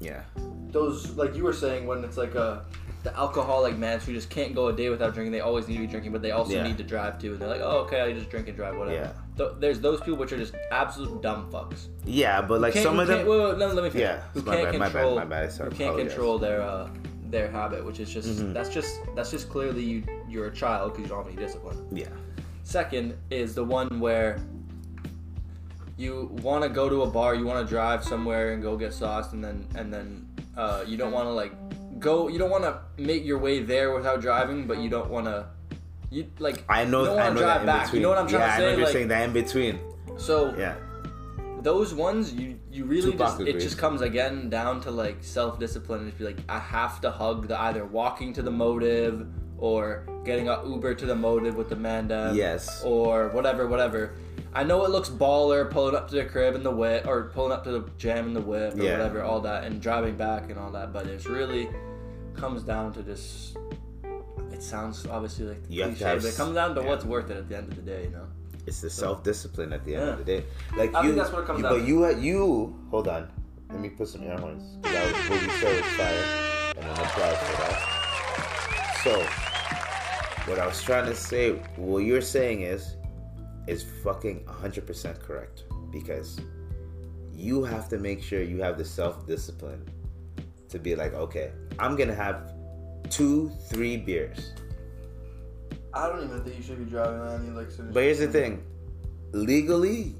[0.00, 0.22] yeah,
[0.70, 2.64] those like you were saying when it's like a
[3.04, 5.32] the alcoholic man who just can't go a day without drinking.
[5.32, 6.62] They always need to be drinking, but they also Yeah.
[6.66, 7.32] need to drive too.
[7.32, 8.96] And they're like, oh okay, I just drink and drive, whatever.
[8.96, 9.12] Yeah.
[9.36, 11.88] Th- there's those people which are just absolute dumb fucks.
[12.06, 13.26] yeah, but like some of them.
[13.26, 14.00] wait, wait, no, let me finish.
[14.08, 16.12] Yeah, who can't bad, my bad, control, my bad, sorry, who can't apologize.
[16.14, 16.88] control their uh,
[17.34, 18.52] their habit, which is just Mm-hmm.
[18.56, 19.98] that's just that's just clearly you
[20.32, 21.78] you're a child because you don't have any discipline.
[21.92, 22.06] yeah.
[22.62, 24.38] Second is the one where
[25.96, 28.92] you want to go to a bar, you want to drive somewhere and go get
[28.92, 31.52] sauce, and then and then uh, you don't want to like
[32.00, 35.26] go, you don't want to make your way there without driving, but you don't want
[35.26, 35.46] to.
[36.10, 37.00] You like I know.
[37.02, 37.82] you don't I know drive in back.
[37.84, 38.00] between.
[38.00, 39.78] You know what I'm trying yeah, to I know you're Like, saying that in between.
[40.16, 40.74] so Yeah.
[41.64, 45.58] Those ones you you really Tupac just it just comes again down to like self
[45.58, 49.26] discipline and just be like I have to hug the either walking to the motive
[49.58, 52.08] or getting a Uber to the motive with the man.
[52.34, 52.82] Yes.
[52.84, 54.14] Or whatever, whatever.
[54.52, 57.52] I know it looks baller pulling up to the crib in the whip or pulling
[57.52, 58.98] up to the jam in the whip or Yeah.
[58.98, 61.68] whatever, all that and driving back and all that, but it's really
[62.34, 63.56] comes down to just
[64.52, 66.88] it sounds obviously like to cliche, but it comes down to yeah.
[66.88, 68.26] what's worth it at the end of the day, you know.
[68.66, 70.12] It's the self discipline at the end Yeah.
[70.12, 70.44] of the day.
[70.76, 73.28] Like I you, that's what it comes you, but you, you, hold on.
[73.70, 74.78] Let me put some air horns.
[74.82, 79.00] That was what you said was fire, and an applause for that.
[79.02, 82.96] So, what I was trying to say, what you're saying is,
[83.66, 86.38] is fucking 100% correct because
[87.32, 89.84] you have to make sure you have the self discipline
[90.68, 92.52] to be like, okay, I'm gonna have
[93.10, 94.52] two, three beers.
[95.94, 98.62] I don't even think you should be driving on any like But here's the thing,
[99.32, 100.14] legally,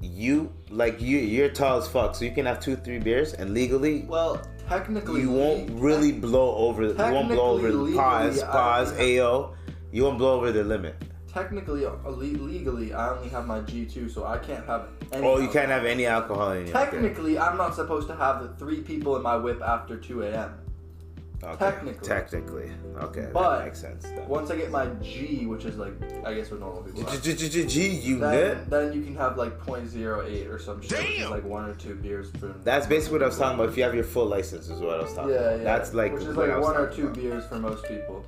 [0.00, 3.54] you like you you're tall as fuck, so you can have two, three beers, and
[3.54, 6.84] legally, Well, technically, you won't really blow over.
[6.88, 9.54] You won't blow over the pause, I pause, AO.
[9.92, 10.96] You won't blow over the limit.
[11.32, 14.88] Technically, uh, legally, I only have my G two, so I can't have.
[15.12, 15.78] Any Oh, you can't alcohol.
[15.78, 16.72] have any alcohol in you.
[16.72, 20.54] Technically, I'm not supposed to have the three people in my whip after two a.m.
[21.44, 21.56] Okay.
[21.58, 22.08] technically.
[22.08, 24.02] Technically, okay, But- that makes sense.
[24.04, 24.28] Then.
[24.28, 25.92] Once I get my G, which is like
[26.24, 28.20] I guess what normal people have, G unit.
[28.20, 31.30] then, then you can have like 0.08 or some shit, which is Damn.
[31.30, 32.54] like one or two beers for.
[32.64, 33.68] That's basically what I was talking about.
[33.68, 35.58] If you have your full license, is what I was talking yeah, about.
[35.58, 35.64] yeah.
[35.64, 37.14] That's like which is like one or two about.
[37.16, 38.24] beers for most people.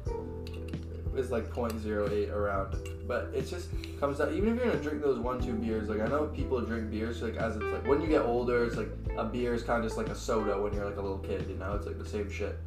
[1.17, 2.77] It's like 0.08 around,
[3.09, 4.33] but it just comes out.
[4.33, 7.23] Even if you're gonna drink those one two beers, like I know people drink beers
[7.23, 9.85] like as it's like when you get older, it's like a beer is kind of
[9.87, 11.73] just like a soda when you're like a little kid, you know?
[11.75, 12.59] It's like the same shit.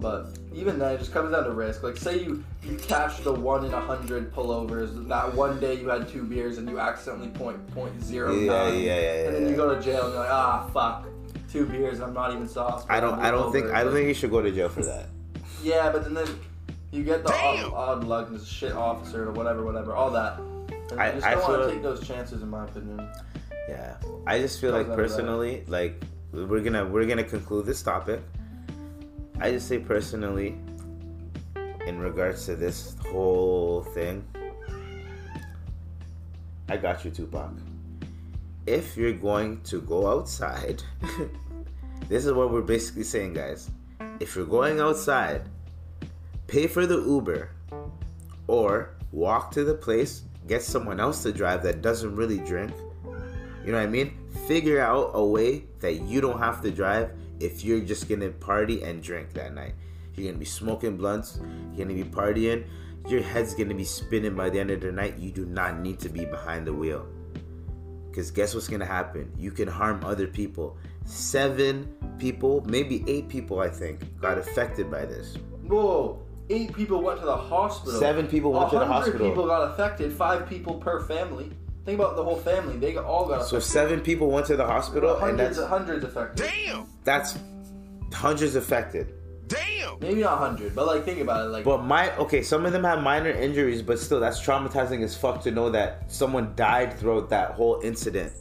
[0.00, 1.82] But even then, it just comes down to risk.
[1.82, 5.08] Like, say you you catch the one in a hundred pullovers.
[5.08, 8.80] That one day you had two beers and you accidentally point point zero Yeah, nine,
[8.80, 11.06] yeah, yeah, and then you go to jail and you're like, ah, fuck,
[11.50, 12.84] two beers and I'm not even sauce.
[12.88, 13.18] I don't.
[13.18, 13.66] I don't think.
[13.66, 15.06] I don't think you should go to jail for that.
[15.62, 16.28] Yeah, but then, then
[16.92, 20.38] you get the odd, odd luck, and shit officer or whatever, whatever, all that.
[20.90, 23.06] And I- just I don't want to take those chances, in my opinion.
[23.68, 25.02] Yeah, I just feel like out of that.
[25.02, 26.00] personally, like
[26.32, 28.20] we're gonna we're gonna conclude this topic.
[29.40, 30.56] I just say personally,
[31.86, 34.26] in regards to this whole thing,
[36.68, 37.52] I got you, Tupac.
[38.66, 40.82] If you're going to go outside,
[42.08, 43.70] this is what we're basically saying, guys.
[44.18, 45.42] If you're going outside,
[46.48, 47.50] pay for the Uber
[48.48, 52.72] or walk to the place, get someone else to drive that doesn't really drink.
[53.64, 54.18] You know what I mean?
[54.48, 58.82] Figure out a way that you don't have to drive if you're just gonna party
[58.82, 59.74] and drink that night.
[60.14, 61.40] You're gonna be smoking blunts,
[61.74, 62.66] you're gonna be partying,
[63.08, 65.18] your head's gonna be spinning by the end of the night.
[65.18, 67.06] You do not need to be behind the wheel.
[68.10, 69.32] Because guess what's gonna happen?
[69.38, 70.76] You can harm other people.
[71.04, 75.36] Seven people, maybe eight people, I think, got affected by this.
[75.62, 76.22] Whoa.
[76.50, 78.00] Eight people went to the hospital.
[78.00, 79.28] Seven people went to the 100 hospital.
[79.28, 80.12] people got affected.
[80.12, 81.50] Five people per family.
[81.88, 82.76] Think about the whole family.
[82.76, 83.62] They all got So affected.
[83.62, 86.44] seven people went to the hospital, and hundreds, that's hundreds affected.
[86.44, 86.86] Damn.
[87.02, 87.38] that's
[88.12, 89.14] hundreds affected.
[89.46, 89.98] Damn.
[89.98, 91.48] Maybe not hundred, but like think about it.
[91.48, 95.16] Like But my okay, some of them have minor injuries, but still, that's traumatizing as
[95.16, 98.34] fuck to know that someone died throughout that whole incident,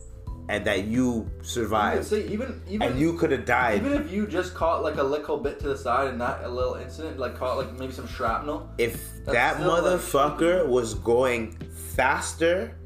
[0.50, 3.78] and that you I'd survived, say even even and you could have died.
[3.78, 6.50] even if you just caught like a little bit to the side and not a
[6.50, 8.70] little incident, like caught like maybe some shrapnel.
[8.78, 11.56] if that still, like, motherfucker was going
[11.96, 12.77] faster,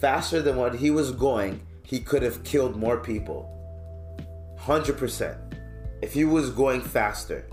[0.00, 3.48] faster than what he was going, he could have killed more people.
[4.58, 5.36] Hundred percent.
[6.02, 7.46] If he was going faster.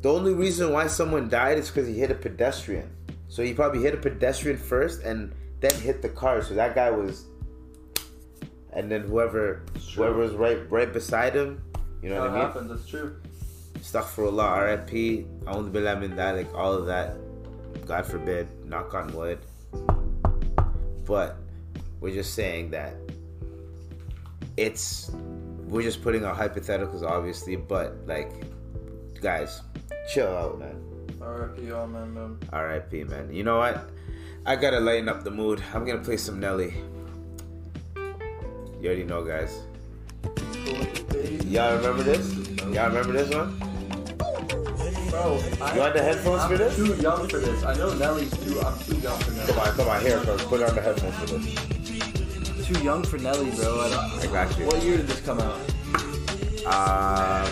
[0.00, 2.88] The only reason why someone died is because he hit a pedestrian.
[3.28, 6.40] So he probably hit a pedestrian first and then hit the car.
[6.42, 7.26] So that guy was,
[8.72, 9.62] and then whoever
[9.94, 11.62] whoever was right right beside him,
[12.00, 12.42] you know That what I mean?
[12.42, 12.68] happens.
[12.70, 13.16] That's true.
[13.74, 17.16] Astaghfirullah, RIP, A'udhu Billah min dhalik, all of that.
[17.86, 19.38] God forbid, knock on wood.
[21.08, 21.36] But
[22.00, 22.94] we're just saying that
[24.58, 25.10] it's
[25.66, 28.30] we're just putting our hypotheticals obviously, but like
[29.22, 29.62] guys,
[30.12, 30.84] chill out man.
[31.20, 31.72] R.I.P.
[31.72, 32.38] All man, man.
[32.52, 33.32] RIP man.
[33.32, 33.90] You know what?
[34.46, 35.62] I gotta lighten up the mood.
[35.74, 36.74] I'm gonna play some Nelly.
[37.96, 39.62] You already know guys.
[41.46, 42.32] Y'all remember this?
[42.72, 43.67] Y'all remember this one?
[45.18, 46.76] Bro, I, You want the headphones I'm for this?
[46.76, 47.64] too young for this.
[47.64, 48.60] I know Nelly's too.
[48.60, 50.36] I'm too young for Come on, come on, here, bro.
[50.36, 52.66] Put on the headphones for this.
[52.68, 53.80] Too young for Nelly, bro.
[53.80, 54.66] I, don't, I got you.
[54.66, 55.58] What year did this come out?
[56.64, 57.50] Uh,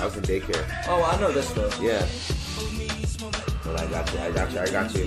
[0.00, 0.68] I was in daycare.
[0.86, 1.70] Oh, I know this though.
[1.80, 2.06] Yeah.
[3.64, 5.04] But I got you, I got you, I got you.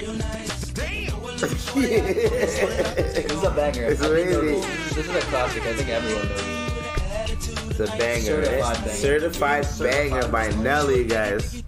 [0.00, 0.49] This
[1.46, 3.84] is a banger.
[3.84, 5.62] It's I think really- This is a classic.
[5.62, 7.70] I think everyone knows.
[7.70, 8.44] It's a banger.
[8.44, 8.96] Certified banger.
[8.96, 11.62] Certified banger by Nelly, guys.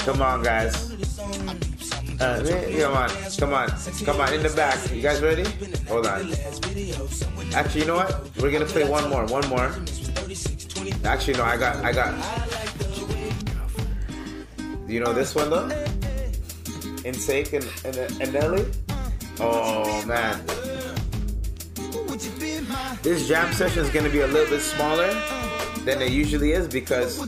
[0.00, 0.92] Come on, guys.
[2.20, 2.42] Uh,
[2.78, 3.68] come on, come on,
[4.04, 4.76] come on, in the back.
[4.92, 5.44] You guys ready?
[5.86, 6.32] Hold on.
[7.54, 8.28] Actually, you know what?
[8.40, 9.72] We're gonna play one more, one more.
[11.04, 12.12] Actually, no, I got, I got.
[14.86, 15.97] Do you know this one though?
[17.08, 18.66] NSYNC and and, and Nelly.
[19.40, 20.44] Oh man.
[23.02, 25.10] This jam session is gonna be a little bit smaller
[25.84, 27.18] than it usually is because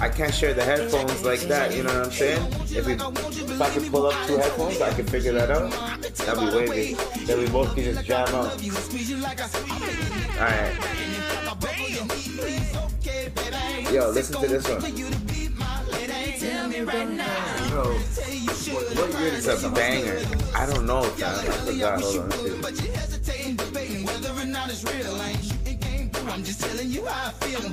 [0.00, 1.74] I can't share the headphones like that.
[1.74, 2.46] You know what I'm saying?
[2.70, 5.70] If we, if I could pull up two headphones, I could figure that out.
[6.16, 6.94] That'd be wavy.
[7.24, 8.52] Then we both can just jam out.
[10.34, 10.74] All right.
[13.92, 15.25] Yo, listen to this one.
[16.84, 20.18] Bro, what, what year did It's this a banger.
[20.54, 21.34] I don't know, fam.
[21.34, 22.00] I forgot.
[22.02, 22.28] Hold on.
[22.28, 22.84] let's see.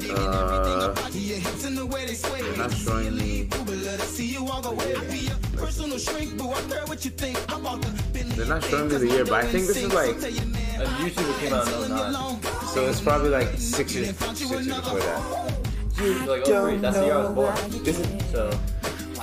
[0.09, 0.93] Uh,
[2.43, 3.49] they're not showing me.
[8.35, 10.15] They're not showing me the year, but I think this is like.
[10.15, 12.41] On YouTube came out in 09.
[12.67, 15.59] So it's probably like six years, six years before that.
[16.27, 16.77] Like, oh, three.
[16.77, 17.55] That's the year I was born.
[17.83, 18.49] This is, So,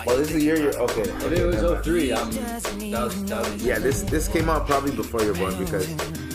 [0.07, 1.03] oh, this is the year you're okay.
[1.03, 4.49] if okay it was never 03, I'm, that was, that was Yeah, this this came
[4.49, 5.87] out probably before you were born because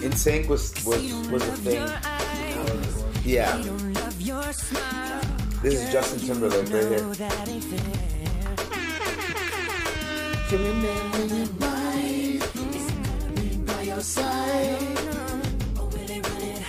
[0.01, 1.81] NSYNC was was was a thing.
[3.25, 3.57] Yeah,
[5.61, 7.05] this is Justin Timberlake right here.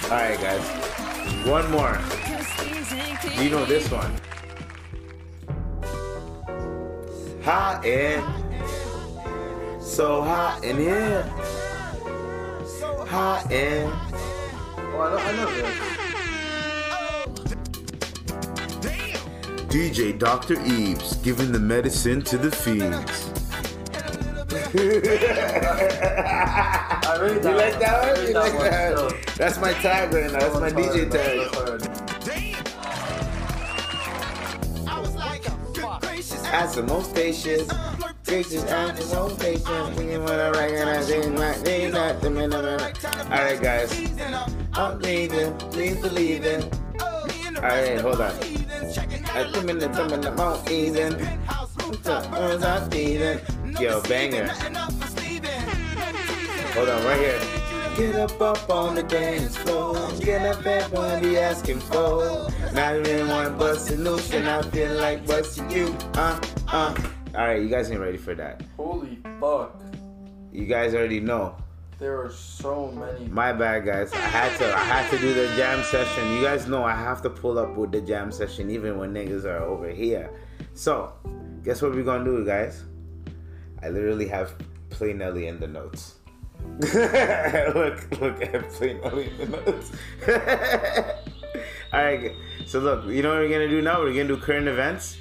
[0.05, 1.99] All right, guys, one more.
[3.43, 4.13] You know this one.
[7.47, 8.21] Hot in,
[9.81, 11.23] so hot in here.
[13.07, 13.89] Hot in.
[14.77, 15.79] Oh, I know, I know this.
[19.73, 20.55] DJ Dr.
[20.65, 23.31] Eves giving the medicine to the fiends.
[24.75, 24.77] I
[27.21, 28.27] read that You like that one?
[28.27, 28.99] You like that?
[28.99, 29.13] still.
[29.37, 30.41] That's my tag right now.
[30.41, 31.96] That's my DJ tag.
[36.51, 36.71] That one's.
[36.71, 37.73] As the most patience.
[38.23, 39.63] Faces out his own face,
[39.95, 42.83] thinking what I recognize in my days, not the minute.
[43.31, 43.93] Alright, guys.
[44.73, 46.69] I'm leaving, please believe in.
[47.57, 48.35] Alright, hold on.
[48.41, 51.15] The minute, the minute, I'm easing.
[51.49, 53.39] I'm easing.
[53.81, 54.49] Yo, banger.
[56.75, 57.56] Hold on, right here.
[57.97, 59.97] Get up up on the dance floor.
[60.21, 62.47] Get up everybody asking for.
[62.75, 64.47] Not even one but solution.
[64.47, 65.97] I feel like busting you.
[66.13, 66.95] Uh, uh.
[67.35, 68.63] Alright, you guys ain't ready for that.
[68.77, 69.81] Holy fuck.
[70.53, 71.57] You guys already know.
[71.99, 73.29] There are so many.
[73.29, 74.13] My bad, guys.
[74.13, 74.77] I had to.
[74.77, 76.35] I had to do the jam session.
[76.35, 79.45] You guys know I have to pull up with the jam session even when niggas
[79.45, 80.31] are over here.
[80.75, 81.15] So,
[81.65, 82.85] guess what we're gonna do, guys?
[83.83, 84.55] I literally have
[84.91, 86.17] Play Nelly in the notes.
[86.79, 89.93] look, look in the notes.
[91.93, 92.33] All right.
[92.67, 94.01] So look, you know what we're gonna do now?
[94.01, 95.17] We're gonna do current events,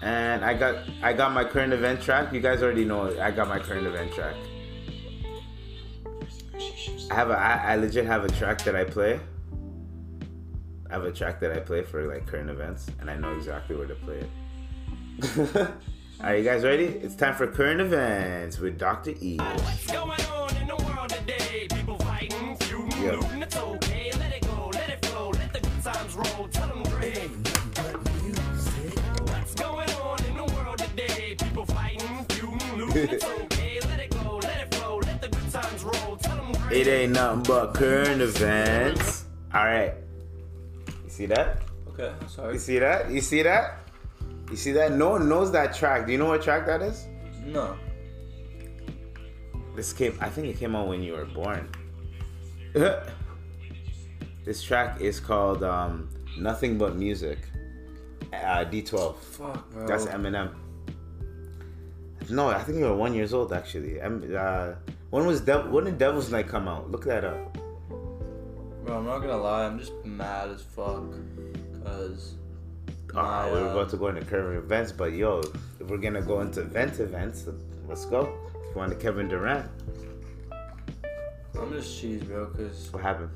[0.00, 2.32] and I got I got my current event track.
[2.32, 4.34] You guys already know I got my current event track.
[7.10, 9.20] I have a I, I legit have a track that I play.
[10.88, 13.76] I have a track that I play for like current events, and I know exactly
[13.76, 14.22] where to play
[15.20, 15.68] it.
[16.24, 16.84] Are you guys ready?
[16.84, 19.10] It's time for current events with Dr.
[19.20, 19.36] E.
[19.36, 21.66] What's going on in the world today?
[21.70, 23.10] People fighting, feuding, Yeah.
[23.12, 24.10] looting, it's okay.
[24.18, 26.48] Let it go, let it flow, let the good times roll.
[26.48, 27.28] Tell them great.
[29.28, 31.34] What's going on in the world today?
[31.38, 33.80] People fighting, feuding, looting, it's okay.
[33.86, 36.16] Let it go, let it flow, let the good times roll.
[36.16, 36.86] Tell them great.
[36.86, 39.24] It ain't nothing but current events.
[39.52, 39.92] All right.
[41.04, 41.60] You see that?
[41.88, 42.54] Okay, sorry.
[42.54, 43.10] You see that?
[43.10, 43.80] You see that?
[44.50, 44.92] You see that?
[44.92, 46.06] No one knows that track.
[46.06, 47.06] Do you know what track that is?
[47.44, 47.76] No.
[49.74, 50.16] This came.
[50.20, 51.68] I think it came out when you were born.
[54.44, 57.38] this track is called um, "Nothing But Music."
[58.32, 59.16] Uh, D12.
[59.16, 59.86] Fuck, bro.
[59.86, 60.54] That's Eminem.
[62.30, 64.00] No, I think you were one years old actually.
[64.00, 64.72] Em- uh,
[65.10, 66.90] when was Dev- when did Devil's Night come out?
[66.90, 67.56] Look that up.
[68.84, 71.04] Bro, I'm not gonna lie, I'm just mad as fuck.
[71.84, 72.34] Cause
[73.14, 75.38] Uh, my, we we're uh, about to go into current events, but yo,
[75.78, 77.46] if we're gonna go into event events,
[77.86, 78.22] let's go.
[78.54, 79.70] If you want to Kevin Durant,
[81.56, 82.46] I'm just cheese, bro.
[82.46, 83.30] Cause what happened?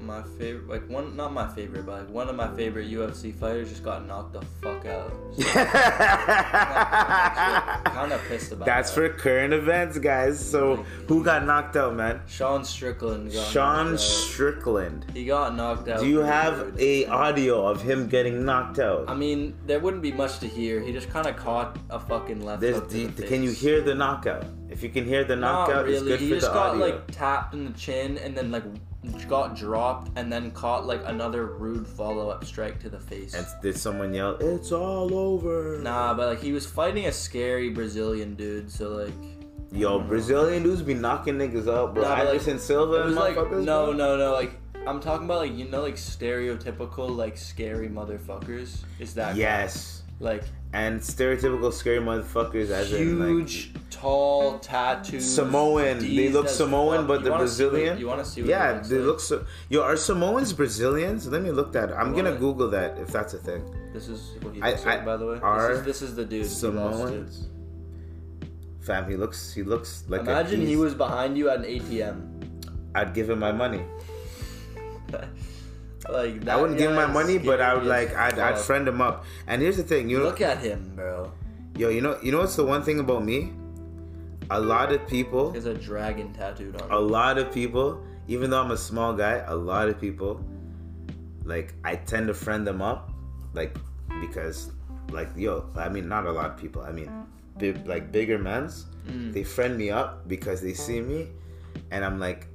[0.00, 3.68] My favorite, like one, not my favorite, but like one of my favorite UFC fighters
[3.70, 5.12] just got knocked the fuck out.
[7.84, 8.94] kind of pissed about That's that.
[8.94, 10.44] for current events, guys.
[10.44, 12.20] So who got knocked out, man?
[12.26, 13.32] Sean Strickland.
[13.32, 13.98] Got Sean.
[13.98, 15.06] Strickland.
[15.12, 16.00] He got knocked out.
[16.00, 16.80] Do you have good.
[16.80, 19.08] a audio of him getting knocked out?
[19.08, 20.80] I mean, there wouldn't be much to hear.
[20.80, 23.94] He just kind of caught a fucking left There's, hook the can you hear the
[23.94, 24.44] knockout?
[24.70, 26.12] If you can hear the Not knockout, it's really.
[26.12, 28.64] good He for just the got like tapped in the chin and then like
[29.28, 33.34] got dropped and then caught like another rude follow up strike to the face.
[33.34, 35.78] and did someone yell, "It's all over"?
[35.82, 39.12] Nah, but like he was fighting a scary Brazilian dude, so like
[39.70, 42.02] Yo, Brazilian dudes be knocking niggas out, bro.
[42.02, 43.92] Nah, but, like, Anderson Silva it was like no, bro.
[43.92, 44.32] no, no.
[44.32, 44.52] Like
[44.86, 48.78] I'm talking about like you know like stereotypical like scary motherfuckers.
[48.98, 49.38] Is that guy.
[49.40, 55.98] Yes, like and stereotypical scary motherfuckers, as in like huge, tall, tattooed Samoan.
[56.00, 57.98] They look Samoan, but You the wanna see what- Brazilian.
[57.98, 58.42] you want to see?
[58.42, 59.06] Yeah, they like?
[59.06, 59.44] look so.
[59.70, 61.26] Yo, are Samoans Brazilians?
[61.26, 61.90] Let me look that.
[61.92, 63.62] I'm gonna Google that if that's a thing.
[63.94, 65.38] This is what he I- like, I- by the way.
[65.42, 66.32] are This is, this is the dude.
[66.32, 66.66] he lost to.
[66.66, 67.48] Samoans.
[68.80, 69.52] Fam, he looks.
[69.52, 70.20] He looks like.
[70.20, 72.20] a Imagine he was behind you at an ATM.
[72.94, 73.82] I'd give him my money.
[76.10, 78.14] like that I wouldn't give him my money, but I would like.
[78.14, 79.24] I'd, I'd friend him up.
[79.46, 81.32] And here's the thing, you know, Look at him, bro.
[81.76, 83.52] yo, you know, you know what's the one thing about me?
[84.50, 85.50] A lot of people.
[85.50, 87.08] He has a dragon tattooed on a him.
[87.08, 90.42] lot of people, even though I'm a small guy, a lot of people,
[91.44, 93.10] like I tend to friend them up,
[93.52, 93.76] like
[94.20, 94.72] because,
[95.10, 96.82] like yo, I mean not a lot of people.
[96.82, 97.10] I mean,
[97.58, 99.32] big, like bigger men's, Mm.
[99.32, 101.28] they friend me up because they see me,
[101.90, 102.46] and I'm like,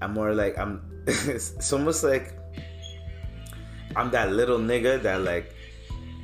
[0.00, 0.82] I'm more like I'm.
[1.06, 2.34] it's almost like
[3.96, 5.54] I'm that little nigga that like.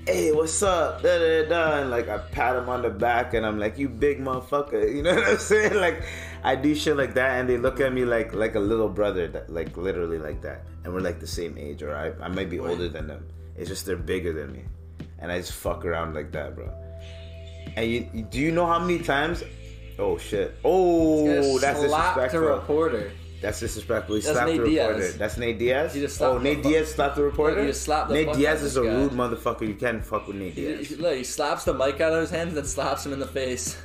[0.07, 1.02] Hey, what's up?
[1.02, 1.79] Da, da, da.
[1.81, 4.87] And like I pat him on the back and I'm like, you big motherfucker.
[4.94, 5.74] You know what I'm saying?
[5.74, 6.05] Like
[6.44, 9.26] I do shit like that and they look at me like like a little brother
[9.26, 10.64] that like literally like that.
[10.85, 13.26] And we're like the same age, or I, I might be older than them.
[13.57, 14.62] It's just they're bigger than me.
[15.18, 16.70] And I just fuck around like that, bro.
[17.74, 19.42] And you, you- do you know how many times?
[19.98, 20.55] Oh shit!
[20.64, 22.40] Oh, that's slapped a disrespectful.
[22.42, 23.11] reporter.
[23.42, 24.14] That's disrespectful.
[24.16, 24.99] He That's slapped Nate the reporter.
[24.99, 25.16] Diaz.
[25.18, 25.94] That's Nate Diaz.
[25.94, 27.61] He just slapped oh, the Nate fuck- Diaz slapped the reporter.
[27.61, 28.94] he just slapped the Nate fuck Diaz of is a this guy.
[28.96, 29.68] rude motherfucker.
[29.68, 30.88] You can't fuck with Nate He, Diaz.
[30.88, 33.18] he- look, he slaps the mic out of his hands, and then slaps him in
[33.20, 33.77] the face.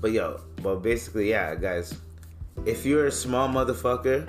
[0.00, 1.94] But yo, but basically, yeah, guys,
[2.66, 4.28] if you're a small motherfucker,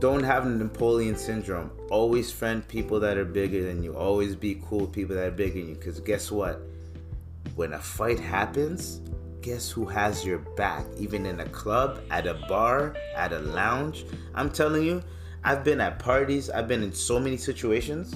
[0.00, 1.70] don't have Napoleon syndrome.
[1.90, 3.94] Always friend people that are bigger than you.
[3.96, 5.74] Always be cool with people that are bigger than you.
[5.76, 6.60] Cause guess what?
[7.56, 9.00] when a fight happens,
[9.42, 10.86] guess who has your back?
[10.96, 14.06] Even in a club, at a bar, at a lounge.
[14.34, 15.02] I'm telling you,
[15.44, 18.14] I've been at parties, I've been in so many situations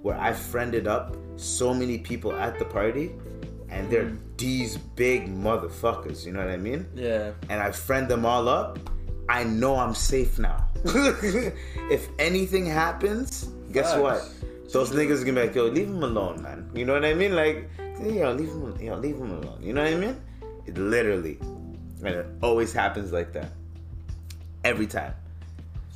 [0.00, 3.12] where I've friended up so many people at the party,
[3.68, 4.36] and they're mm-hmm.
[4.36, 6.86] these big motherfuckers, you know what I mean?
[6.94, 7.32] Yeah.
[7.48, 8.78] and I friend them all up,
[9.28, 10.66] I know I'm safe now.
[10.84, 14.02] if anything happens, guess Facts.
[14.02, 14.72] what?
[14.72, 16.70] Those niggas gonna be like, yo, leave him alone, man.
[16.74, 17.36] You know what I mean?
[17.36, 17.70] Like,
[18.02, 19.62] yo, leave him, yo, leave him alone.
[19.62, 20.20] You know what I mean?
[20.66, 23.50] It literally, and it always happens like that.
[24.64, 25.14] Every time.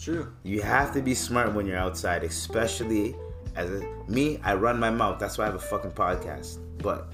[0.00, 0.32] True.
[0.42, 3.14] You have to be smart when you're outside, especially
[3.54, 4.40] as a, me.
[4.44, 5.18] I run my mouth.
[5.18, 6.58] That's why I have a fucking podcast.
[6.78, 7.12] But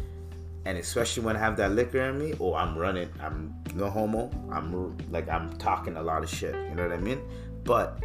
[0.65, 3.09] and especially when I have that liquor in me, oh, I'm running.
[3.21, 4.31] I'm no homo.
[4.51, 6.55] I'm like I'm talking a lot of shit.
[6.55, 7.21] You know what I mean?
[7.65, 8.03] But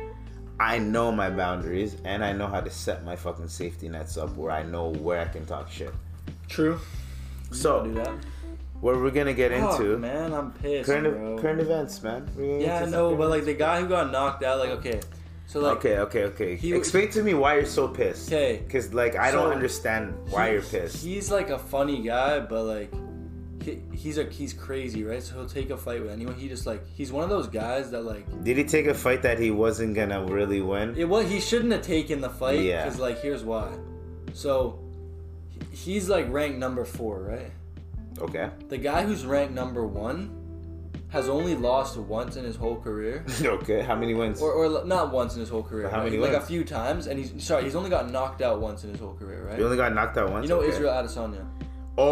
[0.59, 4.35] I know my boundaries and I know how to set my fucking safety nets up
[4.35, 5.93] where I know where I can talk shit.
[6.47, 6.79] True.
[7.51, 8.13] So do that.
[8.81, 11.37] What we're gonna get Fuck, into man, I'm pissed, current bro.
[11.39, 12.29] current events, man.
[12.37, 14.99] Yeah, I know, but like the guy who got knocked out, like okay,
[15.47, 16.55] so like Okay, okay, okay.
[16.55, 18.29] He- Explain to me why you're so pissed.
[18.29, 18.61] 'Kay.
[18.65, 21.03] Because like I So, don't understand why he- you're pissed.
[21.03, 22.93] He's like a funny guy, but like
[23.63, 25.21] he, he's a he's crazy, right?
[25.23, 26.35] So he'll take a fight with anyone.
[26.35, 29.23] He just like he's one of those guys that like Did he take a fight
[29.23, 30.95] that he wasn't gonna really win?
[30.97, 32.83] it was he shouldn't have taken the fight Yeah.
[32.85, 33.69] because like here's why.
[34.33, 34.79] So
[35.71, 37.51] he's like ranked number four, right?
[38.19, 38.49] Okay.
[38.69, 40.33] The guy who's ranked number one
[41.09, 43.23] has only lost once in his whole career.
[43.41, 43.81] okay.
[43.81, 44.41] How many wins?
[44.41, 45.83] Or, or not once in his whole career.
[45.83, 46.05] But how right?
[46.11, 48.89] many like a few times, and he's sorry, he's only got knocked out once in
[48.91, 49.57] his whole career, right?
[49.57, 50.43] he only got knocked out once.
[50.43, 50.69] You know Okay.
[50.69, 51.45] Israel Adesanya.
[51.97, 52.07] Oh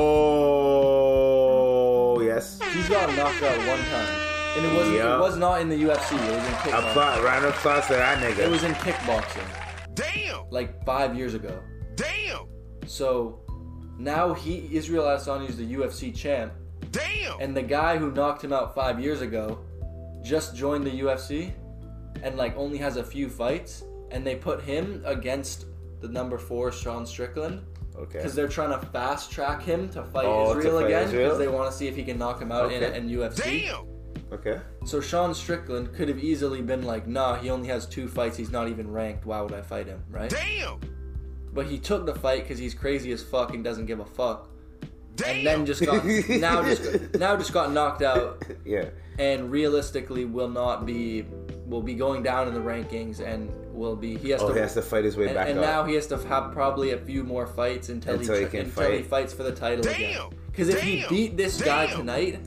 [2.21, 2.59] yes.
[2.73, 4.15] He's got knocked out one time,
[4.57, 4.95] and it wasn't.
[4.97, 6.13] It was not in the UFC.
[6.15, 6.89] It was in kickboxing.
[6.91, 8.39] Applaud, round of applause to that nigga.
[8.39, 9.45] It was in kickboxing,
[9.93, 10.49] Damn!
[10.49, 11.59] like five years ago.
[11.95, 12.47] Damn!
[12.87, 13.41] So
[13.97, 16.53] now he Israel Adesanya is the UFC champ,
[16.91, 17.39] Damn!
[17.39, 19.59] and the guy who knocked him out five years ago
[20.23, 21.51] just joined the UFC,
[22.23, 25.65] and like only has a few fights, and they put him against
[26.01, 27.61] the number four Sean Strickland.
[27.95, 28.17] okay.
[28.19, 31.37] because they're trying to fast track him to fight Oh, to Israel fight again because
[31.37, 32.97] they want to see if he can knock him out in, Okay.
[32.97, 33.67] in UFC.
[33.67, 33.87] Damn!
[34.33, 34.59] Okay.
[34.85, 38.35] So Sean Strickland could have easily been like, "Nah, he only has two fights.
[38.35, 39.25] He's not even ranked.
[39.25, 40.29] Why would I fight him?" Right?
[40.29, 40.79] Damn!
[41.55, 44.49] But he took the fight because he's crazy as fuck and doesn't give a fuck.
[45.15, 45.37] Damn!
[45.37, 48.89] And then just got now just now just got knocked out Yeah.
[49.17, 51.25] and realistically will not be
[51.65, 54.59] will be going down in the rankings and will be he has Oh, to he
[54.59, 55.65] has to fight his way and, back and up.
[55.65, 58.91] now he has to have probably a few more fights until, Until he he, until
[58.91, 60.13] he fights for the title again.
[60.17, 60.29] Damn!
[60.51, 61.99] Because if he beat this guy Damn!
[61.99, 62.39] tonight,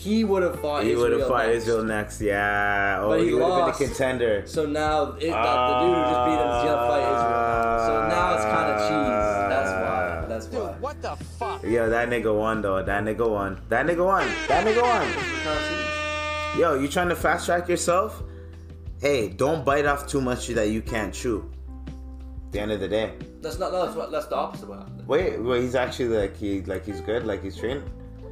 [0.00, 1.18] he would have fought he would Israel.
[1.20, 1.62] have fought next.
[1.62, 2.20] Israel next.
[2.20, 2.98] Yeah.
[3.02, 3.80] Oh, But he, he would have been a lost.
[3.82, 4.42] contender.
[4.46, 7.78] So now it, that, the dude who just beat him is gonna fight Israel.
[7.88, 9.20] So now it's kind of cheese.
[9.52, 10.24] That's why.
[10.28, 10.72] That's why.
[10.72, 11.62] Dude, what the fuck?
[11.64, 12.82] Yo, that nigga won though.
[12.82, 13.60] That nigga won.
[13.68, 14.26] That nigga won.
[14.48, 16.60] That nigga won.
[16.60, 18.22] Yo, you trying to fast track yourself?
[19.00, 21.48] Hey, don't bite off too much that you can't chew.
[22.46, 23.14] At the end of the day.
[23.40, 23.70] That's not.
[23.72, 24.10] No, that's what.
[24.10, 24.68] That's the opposite.
[24.68, 25.06] What happened.
[25.06, 27.82] Wait, wait, he's actually like he like he's good, like he's trained.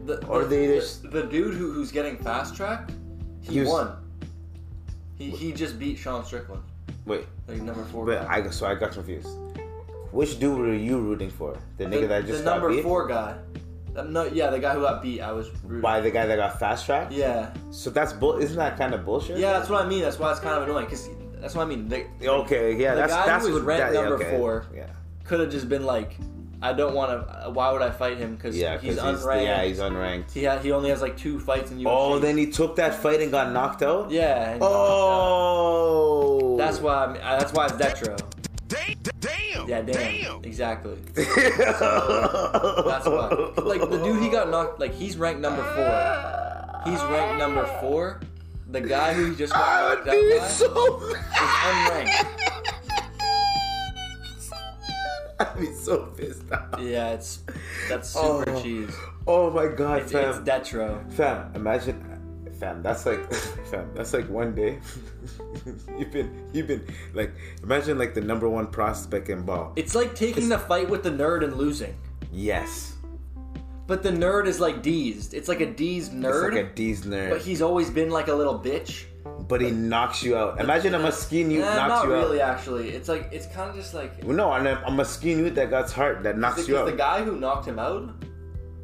[0.09, 2.93] The, Or the, they just- the, dude who, who's getting fast tracked,
[3.43, 3.93] he, He was- won.
[5.19, 6.63] He he just beat Sean Strickland,
[7.05, 8.07] Wait, like number four.
[8.07, 8.37] but guy.
[8.47, 9.29] I so I got confused.
[10.13, 11.59] Which dude were you rooting for?
[11.77, 13.37] The nigga the, that just the number beat four guy.
[13.97, 15.21] Um, no, yeah, the guy who got beat.
[15.21, 15.81] I was rooting.
[15.83, 17.13] by the guy that got fast tracked.
[17.13, 18.39] Yeah, So that's bull.
[18.39, 19.39] Isn't that kind of bullshit?
[19.39, 20.03] yeah, that's what I mean.
[20.03, 21.09] That's why it's kind of annoying because
[21.41, 21.89] that's what I mean.
[21.89, 24.37] They Okay, yeah, The that's guy who that's was what ranked that, number okay.
[24.39, 24.67] four.
[24.73, 24.87] Yeah,
[25.25, 26.17] could have just been like,
[26.61, 27.11] I don't want
[27.45, 27.51] to.
[27.51, 28.35] Why would I fight him?
[28.35, 29.45] Because yeah, he's because he's, unranked.
[29.45, 30.33] yeah, he's unranked.
[30.33, 31.85] he ha- he only has like two fights in UFC.
[31.87, 34.11] Oh, then he took that fight and got knocked out.
[34.11, 34.53] yeah.
[34.55, 36.59] and Oh, out.
[36.59, 37.05] That's why.
[37.05, 38.19] I'm, uh, that's why it's Detro.
[38.67, 38.97] Damn!
[39.21, 39.69] Damn!
[39.69, 39.95] Yeah, damn.
[39.95, 40.45] Damn!
[40.45, 40.97] Exactly.
[41.15, 41.29] That's
[41.79, 43.29] That's why.
[43.63, 44.81] Like the dude, he got knocked.
[44.81, 46.91] Like he's ranked number four.
[46.91, 48.21] He's ranked number four.
[48.71, 50.67] The guy who just got I knocked would out be by so.
[51.07, 51.17] is
[51.71, 52.41] unranked.
[55.41, 56.81] I'd be so pissed off.
[56.81, 57.41] Yeah, it's
[57.89, 58.63] that's super Oh.
[58.63, 58.95] cheese.
[59.27, 60.29] Oh my god, It's, fam.
[60.31, 61.11] it's Detro.
[61.13, 62.03] Fam, imagine,
[62.59, 62.83] fam.
[62.83, 63.33] That's like,
[63.71, 63.91] fam.
[63.95, 64.81] That's like one day.
[65.99, 66.85] you've been, you've been
[67.15, 67.33] like,
[67.63, 69.73] imagine like the number one prospect in ball.
[69.77, 71.95] It's like taking the fight with the nerd and losing.
[72.33, 72.95] yes,
[73.87, 75.33] But the nerd is like D's.
[75.35, 78.35] It's like a D's it's like a D's nerd, but he's always been like a
[78.35, 79.05] little bitch.
[79.49, 80.61] But he knocks you out.
[80.61, 82.41] Imagine a miskeen youth Nah, knocks you really.
[82.43, 82.57] out.
[82.57, 85.39] Not really, actually, it's like it's kind of just like no, and a, a miskeen
[85.39, 86.85] youth that got hurt that knocks you out.
[86.85, 88.11] because the guy who knocked him out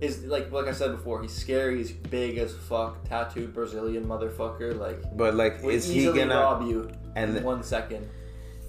[0.00, 1.20] is like like I said before.
[1.22, 1.78] He's scary.
[1.78, 3.06] He's big as fuck.
[3.08, 4.78] Tattooed Brazilian motherfucker.
[4.78, 6.34] Like but like, is he gonna?
[6.34, 8.08] rob you and in one second.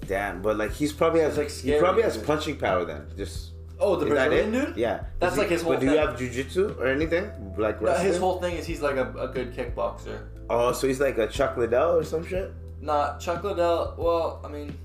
[0.07, 3.07] Damn, but like he's probably has like he probably has punching power then.
[3.17, 4.78] Just Oh, the Is Brazilian dude.
[4.78, 5.03] Yeah.
[5.19, 7.30] That's Is like his whole But do you have jujitsu or anything?
[7.57, 10.28] Like No, his whole thing is he's like a, a good kickboxer.
[10.49, 12.53] Oh, so he's like a Chuck Liddell or some shit?
[12.81, 13.95] Not Chuck Liddell.
[13.97, 14.77] Well, I mean,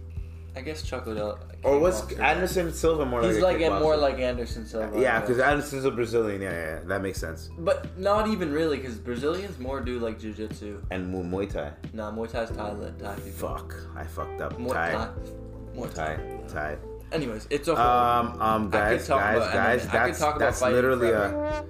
[0.56, 1.38] I guess Chuck Liddell.
[1.62, 2.18] Or kickboxer.
[2.18, 4.98] Anderson Silva more He's like like a a more like Anderson Silva.
[4.98, 5.38] Yeah, because.
[5.38, 6.40] Anderson's a Brazilian.
[6.40, 7.50] Yeah, yeah, yeah, that makes sense.
[7.58, 10.82] But not even really, because Brazilians more do like jujitsu.
[10.90, 11.72] And Mu- Muay Thai.
[11.92, 13.48] Nah, Muay Thai's Thai, Thai people.
[13.48, 14.58] Fuck, I fucked up.
[14.58, 15.08] Muay Thai, Thai.
[15.76, 16.16] Muay Thai.
[16.16, 16.78] Thai, Thai.
[17.12, 17.80] Anyways, it's okay.
[17.80, 19.82] Um, um, guys, guys, guys.
[19.82, 21.64] Could That's talk about that's literally a.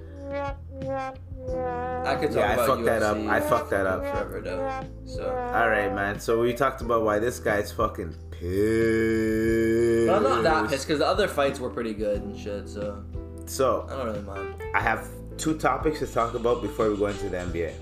[1.47, 2.03] forever.
[2.07, 3.17] I could talk Yeah, I about fucked that up.
[3.17, 4.01] I fucked that up.
[4.01, 4.81] forever though.
[5.05, 6.19] So All right, man.
[6.19, 10.07] So we talked about why this guy's fucking pissed.
[10.07, 12.67] But I'm not that pissed because the other fights were pretty good and shit.
[12.69, 13.03] So
[13.45, 14.55] So I don't really mind.
[14.73, 17.73] I have two topics to talk about before we go into the NBA.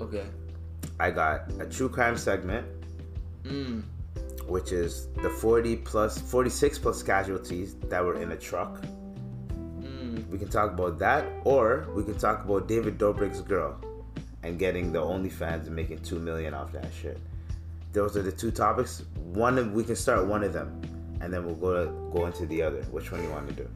[0.00, 0.24] Okay.
[0.98, 2.66] I got a true crime segment,
[3.44, 3.82] Mm.
[4.46, 8.80] which is the 40 plus, 46 plus casualties that were in a truck.
[10.30, 13.78] We can talk about that, or we can talk about David Dobrik's girl
[14.42, 17.18] and getting the OnlyFans and making two million off that shit.
[17.92, 19.02] Those are the two topics.
[19.32, 20.80] One of we can start one of them,
[21.20, 22.82] and then we'll go to, go into the other.
[22.90, 23.68] Which one you want to do?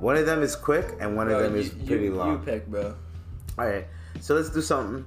[0.00, 2.32] One of them is quick, and one of Bro, them is pretty you, long.
[2.32, 2.94] You pick, bro.
[3.58, 3.86] All right,
[4.20, 5.04] so let's do something.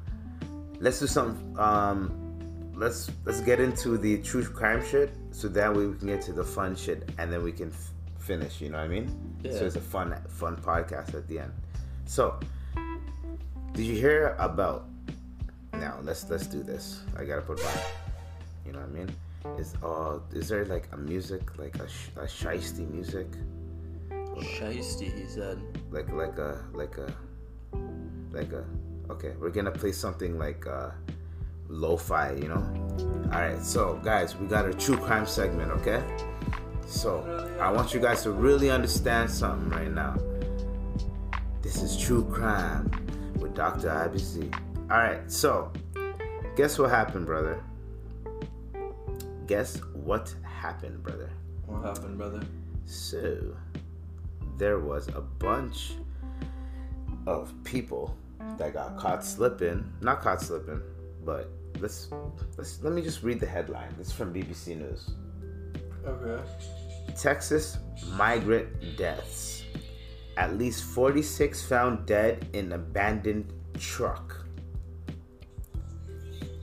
[0.79, 1.57] Let's do something.
[1.57, 6.21] Um, let's let's get into the true crime shit, so that way we can get
[6.23, 7.91] to the fun shit, and then we can f-
[8.31, 8.61] finish.
[8.61, 9.07] You know what I mean?
[9.43, 9.51] Yeah.
[9.57, 11.53] So it's a fun fun podcast at the end.
[12.05, 12.23] So,
[13.75, 14.87] did you hear about?
[15.73, 17.01] Now let's let's do this.
[17.17, 17.75] I gotta put my.
[18.65, 19.09] You know what I mean?
[19.61, 23.27] Is uh is there like a music like a sh- a shiesty music?
[24.57, 25.57] Shiesty, he said.
[25.91, 27.07] like like a like a
[28.31, 28.63] like a
[29.13, 30.89] okay we're gonna play something like uh
[31.67, 32.63] lo-fi you know
[33.33, 36.01] all right so guys we got a true crime segment okay
[36.91, 40.15] so i want you guys to really understand something right now
[41.61, 42.91] this is true crime
[43.39, 44.53] with dr ibc
[44.91, 45.71] all right so
[46.55, 47.63] guess what happened brother
[49.47, 51.29] guess what happened brother
[51.65, 52.41] What happened, brother?
[52.85, 53.55] so,
[54.57, 55.93] there was a bunch
[57.25, 58.15] of people
[58.57, 59.89] that got caught slipping.
[60.01, 60.81] Not caught slipping,
[61.23, 62.09] but let's
[62.57, 63.93] let's let me just read the headline.
[63.97, 65.11] This is from BBC News.
[66.05, 66.43] Okay.
[67.15, 67.77] Texas
[68.13, 69.63] migrant deaths.
[70.37, 74.45] At least 46 found dead in abandoned truck.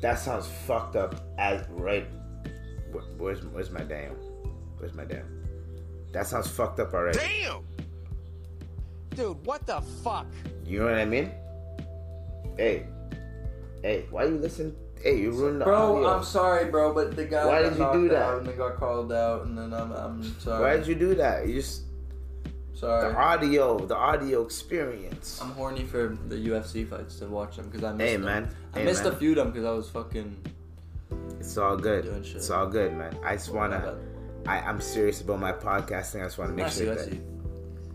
[0.01, 2.07] That sounds fucked up as right.
[3.18, 4.14] Where's where's my damn?
[4.78, 5.26] Where's my damn?
[6.12, 7.18] That sounds fucked up already.
[7.18, 7.62] Damn!
[9.11, 10.26] Dude, what the fuck?
[10.64, 11.32] You know what I mean?
[12.57, 12.86] Hey,
[13.82, 14.74] hey, why you listen?
[15.03, 16.09] Hey, you ruined the Bro, audio.
[16.16, 18.22] I'm sorry, bro, but the guy Why got did you do that?
[18.22, 20.62] out and they got called out, and then I'm, I'm sorry.
[20.62, 21.46] Why did you do that?
[21.46, 21.82] You just
[22.74, 23.12] Sorry.
[23.12, 25.40] the audio, the audio experience.
[25.42, 28.24] I'm horny for the UFC fights to watch them because I missed Hey, them.
[28.24, 28.55] man.
[28.74, 29.12] I Hey, missed man.
[29.12, 30.36] a few of them because I was fucking.
[31.40, 32.05] It's all good.
[32.07, 33.16] It's all good, man.
[33.24, 33.99] I just wanna.
[34.46, 36.20] I, I'm serious about my podcasting.
[36.22, 37.20] I just want to make I see, sure I that see.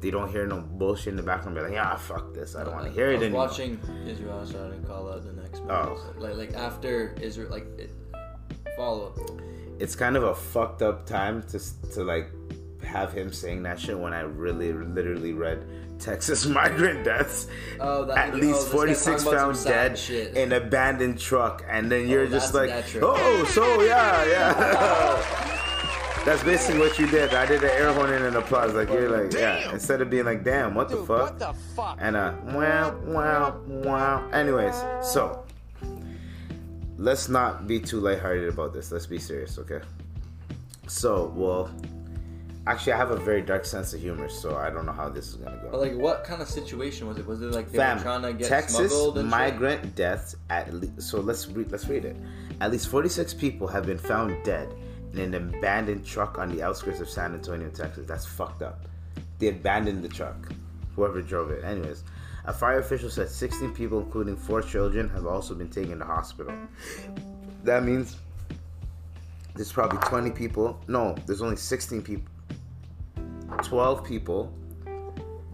[0.03, 1.55] They don't hear no bullshit in the background.
[1.55, 2.57] Be like, yeah, fuck this.
[2.57, 3.47] I don't want to hear I it was anymore.
[3.47, 5.61] watching Israel, I didn't call out the next.
[5.69, 5.97] Oh.
[6.17, 7.89] Like like after Israel, like it,
[8.75, 9.41] follow up.
[9.79, 12.27] It's kind of a fucked up time to to like
[12.83, 15.65] have him saying that shit when I really literally read
[15.99, 17.47] Texas migrant deaths.
[17.79, 20.35] Oh, that- At oh, least guy's 46 found dead shit.
[20.35, 25.49] in abandoned truck, and then oh, you're just like, oh, so yeah, yeah.
[26.25, 27.33] That's basically what you did.
[27.33, 28.73] I did an air horn and an applause.
[28.73, 29.71] Like you're like, yeah.
[29.73, 31.07] Instead of being like, damn, what the fuck?
[31.09, 31.97] what the fuck?
[31.99, 34.29] and uh, wow, wow, wow.
[34.31, 35.43] Anyways, so
[36.97, 38.89] let's not be too lighthearted about this.
[38.89, 39.81] Let's be serious, okay?
[40.87, 41.69] So, well,
[42.67, 45.27] actually, I have a very dark sense of humor, so I don't know how this
[45.27, 45.77] is gonna But go.
[45.79, 47.27] like, what kind of situation was it?
[47.27, 49.29] Was it like they Fam, were trying to get Texas smuggled and shit?
[49.29, 51.01] migrant deaths at least.
[51.01, 51.69] So let's read.
[51.69, 52.15] Let's read it.
[52.61, 54.73] At least 46 people have been found dead
[55.13, 58.05] in an abandoned truck on the outskirts of San Antonio, Texas.
[58.07, 58.85] That's fucked up.
[59.39, 60.51] They abandoned the truck.
[60.95, 61.63] Whoever drove it.
[61.63, 62.03] Anyways,
[62.45, 66.53] a fire official said 16 people, including four children, have also been taken to hospital.
[67.63, 68.17] That means
[69.55, 70.79] there's probably 20 people.
[70.87, 72.31] No, there's only 16 people.
[73.61, 74.51] 12 people,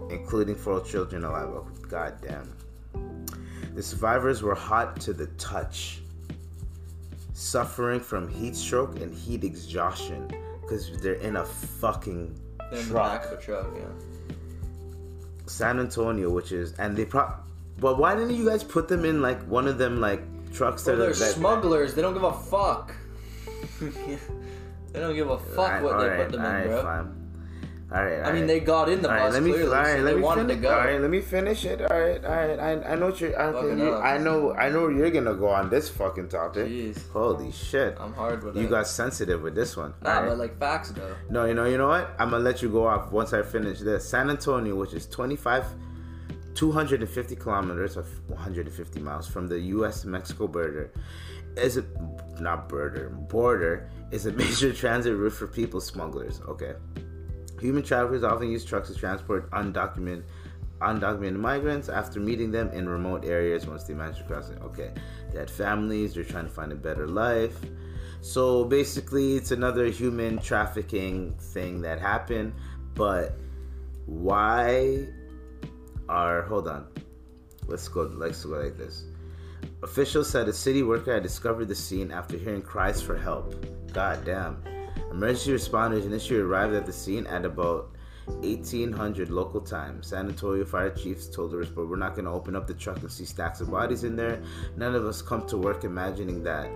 [0.10, 1.50] including four children alive.
[1.50, 2.50] Oh, God damn.
[3.76, 6.02] The survivors were hot to the touch,
[7.40, 10.30] suffering from heat stroke and heat exhaustion
[10.62, 12.38] because they're in a fucking
[12.72, 13.22] in the truck.
[13.24, 13.68] back of a truck.
[13.76, 14.36] Yeah.
[15.48, 17.32] San Antonio, which is, and they pro.
[17.80, 20.22] But why didn't you guys put them in like one of them like
[20.54, 21.94] trucks Well, that they're are that, smugglers.
[21.96, 22.94] They don't give a fuck.
[23.80, 26.84] they don't give a fuck Alright, what they alright, put them in, bro.
[26.84, 27.19] fine.
[27.92, 28.22] All right.
[28.24, 29.52] I mean, they got in the All right, bus let me.
[29.52, 30.56] clearly, all right, so let they me wanted finish.
[30.58, 30.70] to go.
[30.70, 31.82] All right, let me finish it.
[31.82, 32.60] All right, all right.
[32.60, 33.40] I, I know what you're.
[33.42, 34.02] I, Fucking you, hell.
[34.02, 34.54] I know.
[34.54, 36.68] I know where you're gonna go on this fucking topic.
[36.68, 37.10] Jeez.
[37.12, 37.98] Holy shit!
[38.00, 38.70] I'm hard with You it.
[38.70, 39.96] got sensitive with this one.
[40.04, 40.30] Nah, All right.
[40.30, 41.16] but like facts though.
[41.32, 42.12] No, you know, you know what?
[42.20, 44.08] I'm gonna let you go off once I finish this.
[44.08, 45.66] San Antonio, which is 25,
[46.56, 50.06] 250 kilometers of 150 miles from the U.S.
[50.06, 50.92] Mexico border,
[51.58, 51.86] is a
[52.40, 56.40] not border border is a major transit route for people smugglers.
[56.48, 56.74] Okay,
[57.60, 60.24] human traffickers often use trucks to transport undocumented
[60.82, 64.50] undocumented migrants after meeting them in remote areas once they manage to cross.
[64.64, 64.92] Okay,
[65.32, 66.14] they had families.
[66.14, 67.58] They're trying to find a better life.
[68.22, 72.54] So basically, it's another human trafficking thing that happened.
[72.96, 73.38] But
[74.06, 75.08] why
[76.08, 76.88] are hold on?
[77.68, 78.04] Let's go.
[78.04, 79.06] Let's go like this.
[79.84, 83.54] Officials said a city worker had discovered the scene after hearing cries for help.
[83.94, 84.62] God damn.
[85.12, 87.92] Emergency responders initially arrived at the scene at about
[88.28, 90.04] 1800 local time.
[90.04, 93.00] San Antonio fire chiefs told us, but we're not going to open up the truck
[93.02, 94.42] and see stacks of bodies in there.
[94.78, 96.70] None of us come to work imagining that.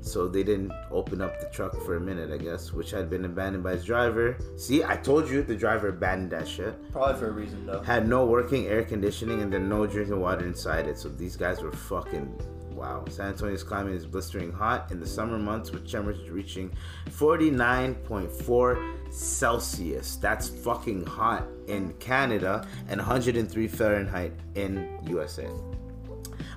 [0.00, 3.24] So they didn't open up the truck for a minute, I guess, which had been
[3.24, 4.36] abandoned by its driver.
[4.56, 7.82] See, I told you the driver abandoned that shit Probably for a reason though.
[7.82, 10.96] had no working air conditioning and then no drinking water inside it.
[10.98, 12.40] So these guys were fucking
[12.76, 13.04] wow.
[13.08, 16.70] San Antonio's climate is blistering hot in the summer months with temperatures reaching
[17.10, 20.16] 49.4 Celsius.
[20.16, 25.48] That's fucking hot in Canada and 103 Fahrenheit in USA.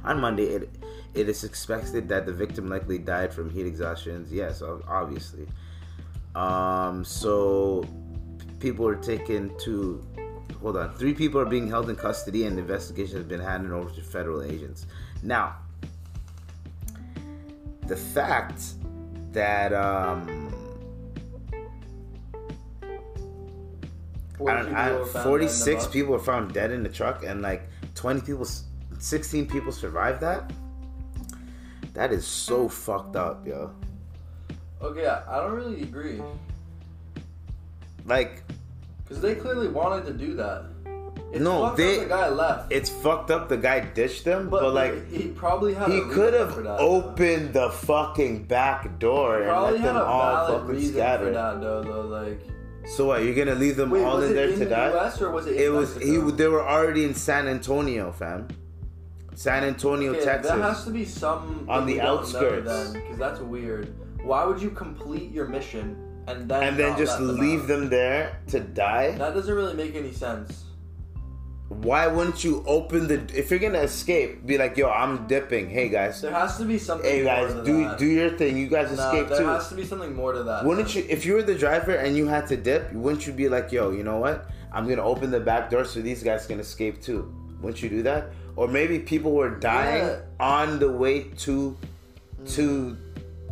[0.03, 0.69] On Monday, it
[1.15, 4.27] it is expected that the victim likely died from heat exhaustion.
[4.29, 5.47] Yes, obviously.
[6.35, 7.83] Um, so
[8.59, 10.05] people are taken to
[10.61, 13.89] hold on three people are being held in custody and investigation has been handed over
[13.89, 14.85] to federal agents
[15.23, 15.55] now
[17.89, 18.61] the fact
[19.33, 20.53] that um
[24.47, 28.47] I I, 46 people were found dead in the truck and like 20 people
[28.99, 30.53] 16 people survived that?
[31.93, 33.71] That is so fucked up yo.
[34.81, 36.21] Okay, I I don't really agree.
[38.05, 38.43] Like
[39.03, 40.65] because they clearly wanted to do that.
[41.31, 44.73] It's No, they- the guy left, it's fucked up the guy ditched them but, but,
[44.73, 45.89] like he probably had.
[45.91, 51.31] He could have opened the fucking back door and let them all fucking scatter.
[51.31, 51.83] that though.
[51.83, 52.41] Though, like,
[52.87, 53.23] So what?
[53.23, 54.89] You're gonna leave them wait, all in there in to the die?
[54.89, 55.21] U.S.
[55.21, 55.57] or was it?
[55.57, 56.17] It was he.
[56.17, 58.47] They were already in San Antonio, fam.
[59.35, 60.51] San Antonio, Okay, Texas.
[60.51, 62.67] There has to be some On the we don't know outskirts.
[62.67, 63.93] then, because that's weird.
[64.23, 65.95] Why would you complete your mission
[66.27, 67.67] and then and then just them leave out?
[67.67, 69.11] them there to die.
[69.11, 70.65] That doesn't really make any sense.
[71.69, 73.21] Why wouldn't you open the?
[73.37, 75.69] If you're gonna escape, be like, "Yo, I'm dipping.
[75.69, 77.09] Hey guys, There has to be something.
[77.09, 77.97] hey guys, more to do that.
[77.99, 78.57] do your thing.
[78.57, 80.65] You guys No, escape there too." has to be something more to that.
[80.65, 83.49] Wouldn't you, if you were the driver and you had to dip, wouldn't you be
[83.49, 84.47] like, yo, you know what?
[84.73, 87.31] I'm gonna open the back door so these guys can escape too.
[87.61, 88.31] Wouldn't you do that?
[88.55, 90.19] Or maybe people were dying Yeah.
[90.39, 91.77] on the way to,
[92.47, 92.97] to, mm.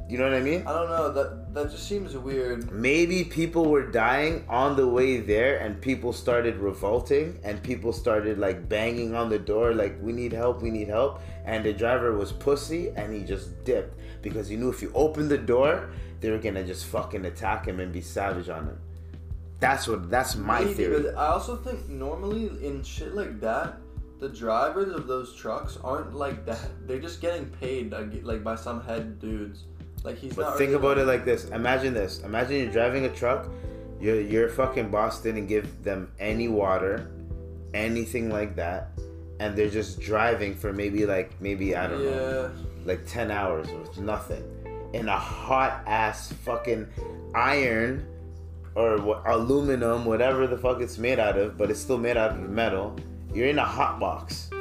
[0.09, 0.63] you know what I mean?
[0.65, 1.11] I don't know.
[1.13, 2.71] That that just seems weird.
[2.71, 8.37] Maybe people were dying on the way there and people started revolting and people started
[8.37, 11.21] like banging on the door like we need help, we need help.
[11.45, 15.29] And the driver was pussy and he just dipped because he knew if you opened
[15.29, 15.89] the door,
[16.19, 18.79] they were gonna just fucking attack him and be savage on him.
[19.59, 21.15] That's what that's my Maybe, theory.
[21.15, 23.77] I also think normally in shit like that,
[24.19, 26.87] the drivers of those trucks aren't like that.
[26.87, 27.91] They're just getting paid
[28.23, 29.63] like by some head dudes.
[30.03, 31.45] Like he's But think really about it like this.
[31.49, 32.19] Imagine this.
[32.23, 33.49] Imagine you're driving a truck.
[33.99, 37.09] You're you're fucking Boston and give them any water,
[37.73, 38.89] anything like that,
[39.39, 42.51] and they're just driving for maybe like maybe I don't know,
[42.85, 44.43] like ten hours with nothing,
[44.93, 46.87] in a hot ass fucking
[47.33, 48.05] iron
[48.75, 52.31] or what, aluminum, whatever the fuck it's made out of, but it's still made out
[52.31, 52.95] of metal.
[53.33, 54.51] You're in a hot box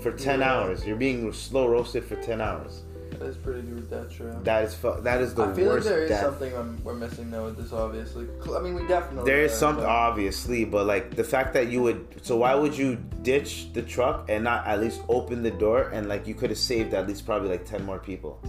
[0.00, 0.52] for ten Yeah.
[0.54, 0.86] hours.
[0.86, 2.84] You're being slow roasted for ten hours.
[3.18, 3.90] That is pretty good.
[3.90, 4.34] That's true.
[4.44, 6.22] That is fu- that is the I feel like there is death.
[6.22, 7.72] something I'm, we're missing though with this.
[7.72, 9.30] Obviously, I mean we definitely.
[9.30, 12.24] There is something but- obviously, but like the fact that you would.
[12.24, 16.08] So why would you ditch the truck and not at least open the door and
[16.08, 18.40] like you could have saved at least probably like ten more people.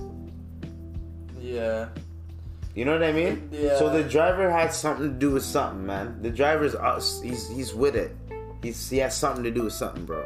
[1.40, 1.90] Yeah.
[2.76, 3.50] You know what I mean?
[3.52, 3.78] Yeah.
[3.80, 6.22] So the driver had something to do with something, man.
[6.22, 7.22] The driver's uh, us.
[7.22, 8.16] He's he's with it.
[8.62, 10.24] He's he has something to do with something, bro.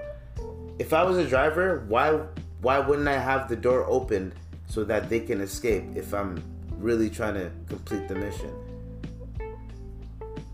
[0.80, 2.20] If I was a driver, why
[2.64, 4.34] why wouldn't I have the door opened
[4.68, 6.41] so that they can escape if I'm
[6.80, 8.51] really trying to complete the mission?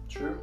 [0.10, 0.38] True.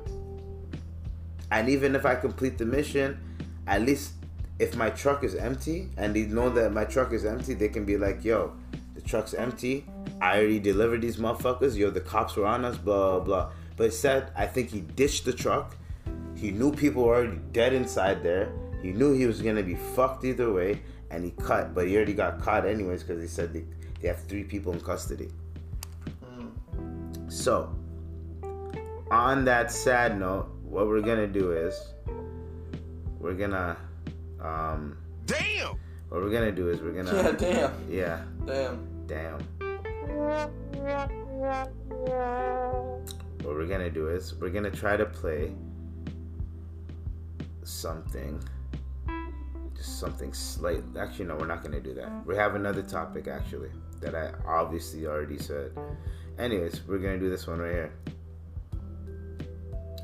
[1.51, 3.19] And even if I complete the mission,
[3.67, 4.13] at least
[4.61, 7.85] if my truck is empty and they know that my truck is empty, they can
[7.85, 8.53] be like, yo,
[8.95, 9.85] the truck's empty.
[10.23, 11.77] I already delivered these motherfuckers.
[11.77, 13.51] Yo, the cops were on us, blah, blah.
[13.77, 15.77] But it said I think he ditched the truck.
[16.37, 18.53] He knew people were already dead inside there.
[18.83, 20.81] He knew he was gonna be fucked either way,
[21.11, 21.75] and he cut.
[21.75, 23.65] But he already got caught anyways because they said they,
[24.01, 25.31] they have three people in custody.
[27.29, 27.75] So,
[29.11, 31.93] on that sad note, what we're gonna do is
[33.19, 33.77] we're gonna
[34.41, 34.97] um
[35.27, 35.77] Damn!
[36.09, 37.73] what we're gonna do is we're gonna yeah damn.
[37.91, 38.87] yeah Damn.
[39.07, 39.39] damn
[43.43, 45.53] what we're gonna do is we're gonna try to play
[47.65, 48.41] something
[49.77, 50.83] just something slight.
[50.99, 52.27] Actually no we're not gonna do that.
[52.27, 53.71] We have another topic actually
[54.01, 55.73] that i obviously already said.
[56.39, 57.93] Anyways we're gonna do this one right here.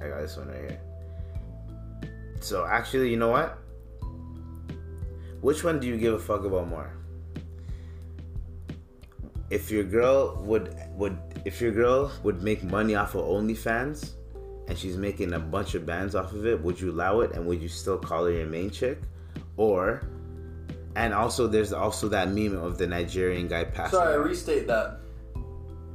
[0.02, 0.80] I got this one right here.
[2.40, 3.58] So actually you know what?
[5.40, 6.94] Which one do you give a fuck about more?
[9.50, 14.12] If your girl would would if your girl would make money off of OnlyFans
[14.68, 17.32] and she's making a bunch of bands off of it, would you allow it?
[17.32, 18.98] And would you still call her your main chick?
[19.62, 20.02] Or
[20.96, 23.98] and also there's also that meme of the Nigerian guy passing.
[23.98, 24.98] Sorry, I restate that.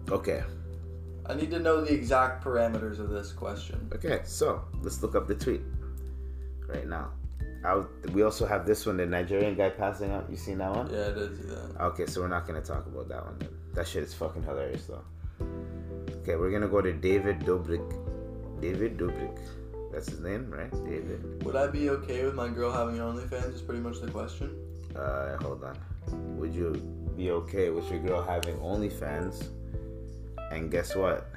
[0.09, 0.43] okay.
[1.26, 3.89] I need to know the exact parameters of this question.
[3.93, 5.59] Okay, so let's look up the tweet
[6.70, 7.11] right now.
[7.65, 10.30] I, we also have this one, the Nigerian guy passing out.
[10.30, 10.88] You seen that one?
[10.89, 11.82] Yeah, I did see that.
[11.89, 13.49] Okay, so we're not gonna talk about that one then.
[13.74, 15.03] That shit is fucking hilarious though.
[16.22, 17.88] Okay, we're gonna go to David Dobrik.
[18.61, 19.38] David Dobrik.
[19.92, 20.72] That's his name, right?
[20.86, 21.44] David.
[21.44, 23.54] Would I be okay with my girl having OnlyFans?
[23.56, 24.52] Is pretty much the question.
[24.96, 25.78] Uh, hold on.
[26.38, 26.74] Would you
[27.16, 29.48] be okay with your girl having OnlyFans?
[30.52, 31.30] And guess what?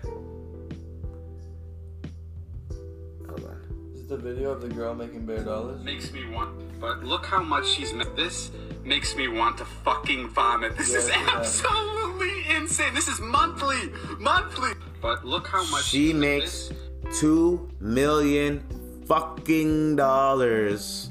[3.28, 3.90] Hold on.
[3.94, 5.82] Is it the video of the girl making bare dollars?
[5.82, 8.50] makes me want but look how much she's made this
[8.84, 11.36] makes me want to fucking vomit this is Yeah, yeah.
[11.36, 14.70] absolutely insane this is monthly monthly
[15.02, 16.78] but look how much She she's made makes this.
[17.12, 18.62] Two million
[19.06, 21.10] fucking dollars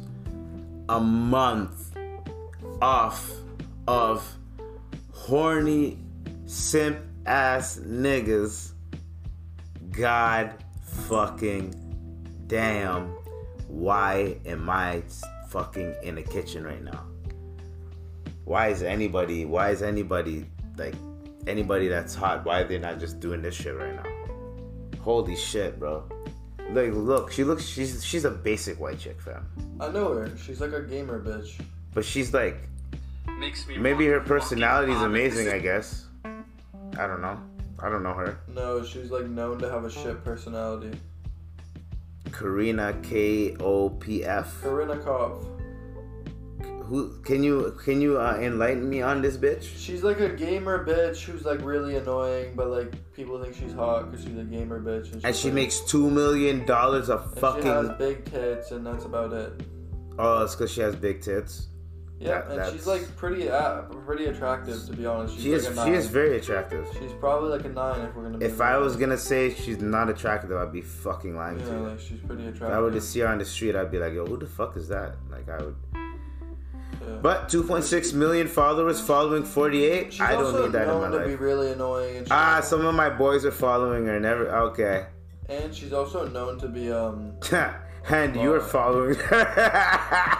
[0.88, 1.96] a month
[2.82, 3.32] off
[3.88, 4.36] of
[5.12, 5.98] horny
[6.46, 8.72] simp ass niggas.
[9.92, 11.76] God fucking
[12.48, 13.10] damn.
[13.68, 15.04] Why am I
[15.50, 17.06] fucking in the kitchen right now?
[18.46, 20.46] Why is anybody, why is anybody,
[20.78, 20.96] like,
[21.46, 24.19] anybody that's hot, why are they not just doing this shit right now?
[25.02, 26.04] Holy shit, bro.
[26.72, 29.48] Like, look, she looks, she's, she's a basic white chick, fam.
[29.80, 30.32] I know her.
[30.38, 31.60] She's like a gamer bitch.
[31.94, 32.68] But she's like,
[33.40, 36.06] makes me maybe her to personality is amazing, I guess.
[36.26, 37.42] I don't know.
[37.80, 38.40] I don't know her.
[38.48, 40.92] No, she's like known to have a shit personality.
[42.32, 44.62] Karina K O P F.
[44.62, 45.46] Karina Kopf.
[46.90, 49.64] Who can you can you uh, enlighten me on this bitch?
[49.78, 54.10] She's like a gamer bitch who's like really annoying, but like people think she's hot
[54.10, 55.14] because she's a gamer bitch.
[55.14, 57.62] And, And she like- makes two million dollars a fucking.
[57.62, 59.62] She has big tits, and that's about it.
[60.18, 61.68] oh, it's because she has big tits.
[62.20, 65.36] Yeah, That- and that's- she's like pretty, uh, pretty attractive to be honest.
[65.36, 66.86] She's She is like she is very attractive.
[67.00, 68.38] She's probably like a nine if we're gonna.
[68.40, 71.72] Be If I was gonna say she's not attractive, I'd be fucking lying to yeah,
[71.72, 71.88] you.
[71.88, 72.68] like she's pretty attractive.
[72.72, 74.48] If I were to see her on the street, I'd be like, yo, who the
[74.48, 75.16] fuck is that?
[75.32, 75.76] Like, I would.
[77.22, 80.14] But 2.6 million followers following 48.
[80.14, 81.40] she's I don't need that in my to be life.
[81.42, 84.20] really annoying, Ah, some of my boys are following her.
[84.20, 84.48] Never.
[84.72, 85.06] Okay.
[85.50, 87.34] and she's also known to be um
[88.10, 90.38] and you're following her.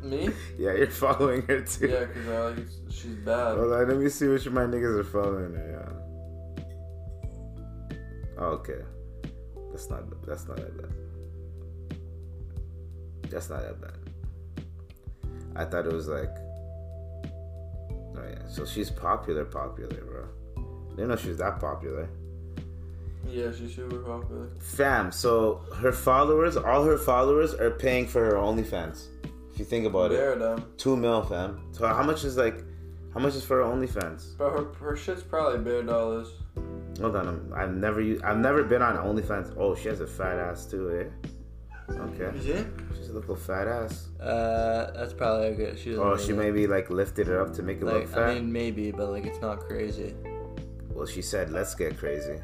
[0.02, 0.30] me.
[0.58, 1.88] yeah, you're following her too.
[1.88, 2.58] Yeah, because I like
[2.90, 3.56] she's bad.
[3.58, 5.96] Hold on, let me see which of my niggas are following her.
[8.38, 8.42] Yeah.
[8.42, 8.80] Okay.
[9.72, 10.02] That's not.
[10.26, 10.92] That's not that bad.
[13.30, 13.98] That's not that bad.
[15.56, 16.30] I thought it was like.
[18.16, 20.28] Oh yeah, so she's popular, popular, bro.
[20.90, 22.08] Didn't know she was that popular.
[23.28, 24.48] Yeah, she's super popular.
[24.60, 29.06] Fam, so her followers, all her followers are paying for her OnlyFans.
[29.52, 30.64] If you think about it, them.
[30.76, 31.60] two mil, fam.
[31.72, 32.64] So how much is like,
[33.14, 34.36] how much is for her OnlyFans?
[34.38, 36.28] But her, her shit's probably bare dollars.
[37.00, 39.54] Hold on, I'm, I've never used, I've never been on OnlyFans.
[39.56, 41.28] Oh, she has a fat ass too, eh?
[41.92, 42.46] Okay, Is
[43.10, 43.14] it?
[43.14, 44.08] she's a little fat ass.
[44.20, 45.78] Uh, that's probably a good.
[45.78, 48.28] She Oh, she maybe like lifted it up to make it look Like, fat.
[48.30, 50.14] I mean, maybe, but like, it's not crazy.
[50.92, 52.40] well, she said, "Let's get crazy."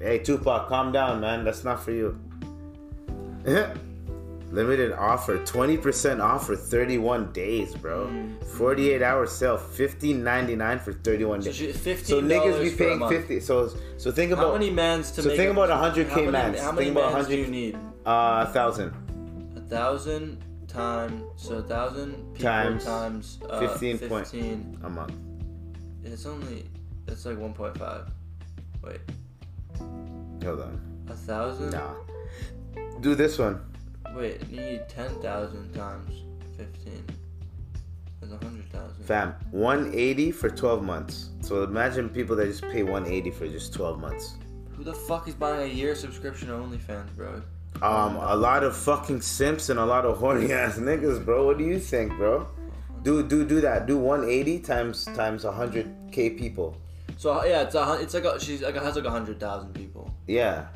[0.00, 1.44] Hey, Tupac, calm down, man.
[1.44, 2.18] That's not for you.
[4.50, 8.10] Limited offer, 20% off for 31 days, bro.
[8.56, 11.54] 48 hour sale, 15.99 for 31 days.
[11.54, 13.40] she, So niggas be paying 50.
[13.40, 16.30] So so think about How many mans to so think a- about 100K how many-
[16.32, 16.60] mans.
[16.60, 17.78] How many Think about mans do you need?
[18.06, 18.92] uh thousand.
[19.56, 24.78] A thousand times so a thousand people Times times uh, 15 point- fifteen.
[24.82, 25.12] a month.
[26.04, 26.64] It's only
[27.06, 28.08] it's like one point five.
[28.82, 29.00] Wait,
[30.42, 30.80] Hold on.
[31.10, 31.70] a thousand?
[31.72, 31.92] Nah.
[33.00, 33.60] Do this one.
[34.14, 36.22] Wait, you need ten thousand times
[36.56, 37.04] fifteen.
[38.20, 39.04] That's a hundred thousand.
[39.04, 41.30] Fam, 180 for 12 months.
[41.40, 44.36] So imagine people that just pay 180 for just 12 months.
[44.76, 47.42] Who the fuck is buying a year subscription to OnlyFans, bro?
[47.80, 51.46] Um, a lot of fucking simps and a lot of horny ass niggas, bro.
[51.46, 52.48] What do you think, bro?
[53.02, 53.86] Do do do that.
[53.86, 56.76] Do 180 times times 100k people.
[57.16, 60.12] So yeah, it's a it's like a, she's like has like a hundred thousand people.
[60.26, 60.66] Yeah.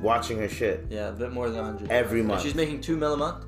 [0.00, 0.86] Watching her shit.
[0.90, 1.90] Yeah, a bit more than a hundred.
[1.90, 2.42] Every And month.
[2.42, 3.44] she's making two mil a month.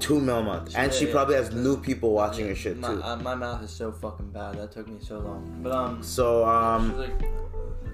[0.00, 0.74] Two mil a month.
[0.76, 1.12] And Yeah, she yeah.
[1.12, 3.02] probably has new people watching her shit My, too.
[3.02, 4.56] uh, my math is so fucking bad.
[4.58, 5.60] That took me so long.
[5.62, 7.10] But um, So um, like,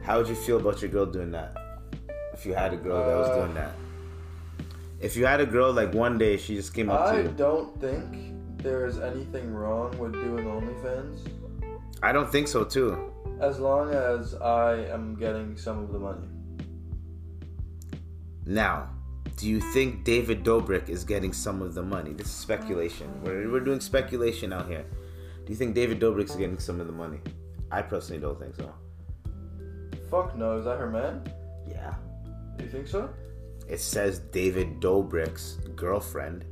[0.02, 1.56] how would you feel about your girl doing that?
[2.32, 3.74] If you had a girl that was Uh, doing that.
[5.00, 7.28] If you had a girl like one day she just came up to you.
[7.28, 11.18] I don't think there's anything wrong with doing OnlyFans
[12.02, 13.12] I don't think so too.
[13.40, 16.26] as long as I am getting some of the money.
[18.46, 18.88] Now,
[19.36, 22.12] do you think David Dobrik is getting some of the money?
[22.12, 23.08] This is speculation.
[23.22, 24.84] We're, we're doing speculation out here.
[25.44, 27.20] Do you think David Dobrik is getting some of the money?
[27.70, 28.72] I personally don't think so.
[30.10, 31.22] Fuck no, is that her man?
[31.68, 31.94] Yeah.
[32.58, 33.08] Do you think so?
[33.68, 36.44] It says David Dobrik's girlfriend.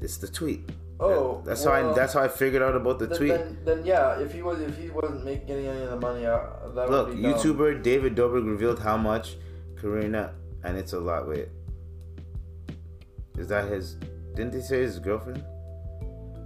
[0.00, 0.70] It's the tweet.
[1.00, 3.28] Oh, that's how I that's how I figured out about the Then, tweet.
[3.30, 6.40] then, then yeah, if he was if he wasn't making any of the money, uh,
[6.74, 7.34] that Look, would be dumb.
[7.34, 9.36] YouTuber David Dobrik revealed how much
[9.80, 10.32] Karina,
[10.64, 11.28] and it's a lot.
[11.28, 11.48] Wait,
[13.36, 13.96] is that his?
[14.34, 15.44] Didn't he say his girlfriend?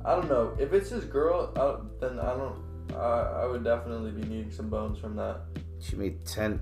[0.05, 1.53] I don't know if it's his girl.
[1.57, 2.63] I, then I don't.
[2.95, 5.43] I I would definitely be needing some bones from that.
[5.81, 6.61] She made ten.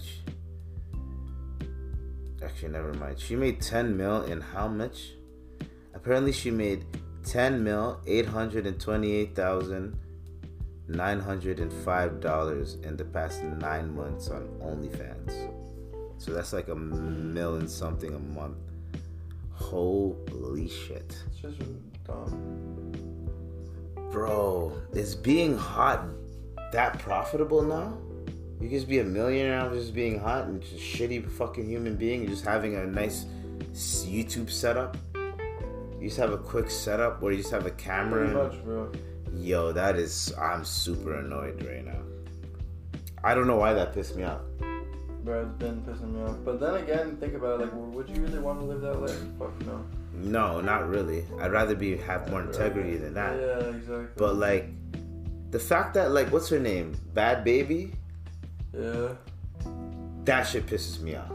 [2.42, 3.18] Actually, never mind.
[3.18, 5.12] She made ten mil in how much?
[5.94, 6.84] Apparently, she made
[7.24, 9.98] ten mil eight hundred and twenty-eight thousand
[10.88, 15.59] nine hundred and five dollars in the past nine months on OnlyFans.
[16.20, 18.58] So that's like a million something a month.
[19.52, 21.16] Holy shit.
[21.28, 21.58] It's just
[22.06, 23.26] dumb.
[24.12, 26.04] Bro, is being hot
[26.72, 27.96] that profitable now?
[28.60, 31.66] You can just be a millionaire out just being hot and just a shitty fucking
[31.66, 33.24] human being, just having a nice
[33.72, 34.98] YouTube setup.
[35.14, 38.26] You just have a quick setup where you just have a camera.
[38.26, 38.92] Pretty much, bro.
[39.38, 40.34] Yo, that is.
[40.38, 42.02] I'm super annoyed right now.
[43.24, 44.42] I don't know why that pissed me off.
[45.24, 46.36] Bro, it's been pissing me off.
[46.44, 47.64] But then again, think about it.
[47.64, 49.18] Like, would you really want to live that life?
[49.38, 49.84] Fuck no.
[50.14, 51.24] No, not really.
[51.40, 53.38] I'd rather be have more integrity than that.
[53.38, 54.06] Yeah, exactly.
[54.16, 54.68] But like,
[55.50, 56.96] the fact that like, what's her name?
[57.14, 57.92] Bhad Bhabie.
[58.74, 59.14] yeah,
[60.24, 61.30] That shit pisses me off.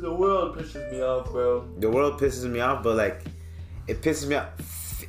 [0.00, 1.68] the world pisses me off, bro.
[1.78, 3.22] The world pisses me off, but like,
[3.86, 4.48] it pisses me off.
[4.58, 5.04] F-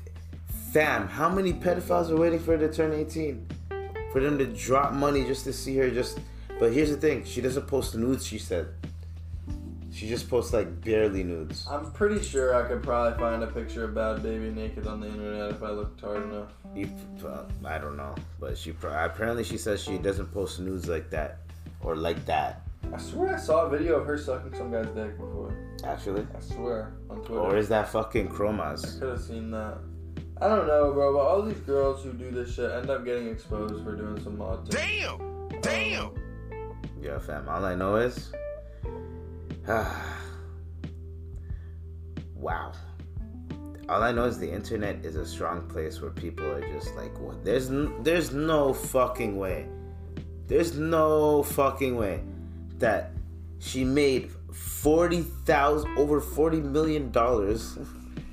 [0.73, 3.47] Fam, how many pedophiles are waiting for her to turn 18?
[4.11, 6.19] For them to drop money just to see her just.
[6.59, 8.67] But here's the thing she doesn't post nudes, she said.
[9.91, 11.67] She just posts like barely nudes.
[11.69, 15.07] I'm pretty sure I could probably find a picture of Bhad Bhabie naked on the
[15.07, 16.49] internet if I looked hard enough.
[16.75, 16.89] You,
[17.23, 21.37] uh, I don't know, but she apparently she says she doesn't post nudes like that
[21.81, 22.63] or like that.
[22.91, 25.55] I swear I saw a video of her sucking some guy's dick before.
[25.83, 27.39] Actually, I swear on Twitter.
[27.39, 28.97] or is that fucking chromas?
[28.97, 29.77] I could have seen that.
[30.41, 33.27] I don't know, bro, but all these girls who do this shit end up getting
[33.27, 34.83] exposed for doing some odd things.
[34.83, 35.61] Damn!
[35.61, 36.11] Damn!
[37.03, 37.49] Yeah, fam.
[37.49, 38.31] All I know is,
[42.37, 42.71] wow.
[43.89, 47.19] All I know is the internet is a strong place where people are just like,
[47.19, 47.43] what?
[47.43, 49.67] There's n- there's no fucking way.
[50.47, 52.21] There's no fucking way
[52.79, 53.11] that
[53.59, 57.77] she made forty thousand over forty million dollars.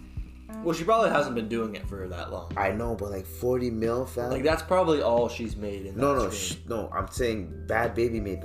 [0.63, 2.53] well, she probably hasn't been doing it for that long.
[2.57, 4.31] I know, but like forty mil, fam.
[4.31, 6.89] Like that's probably all she's made in no, no, sh- no.
[6.95, 8.45] I'm saying Bhad Bhabie made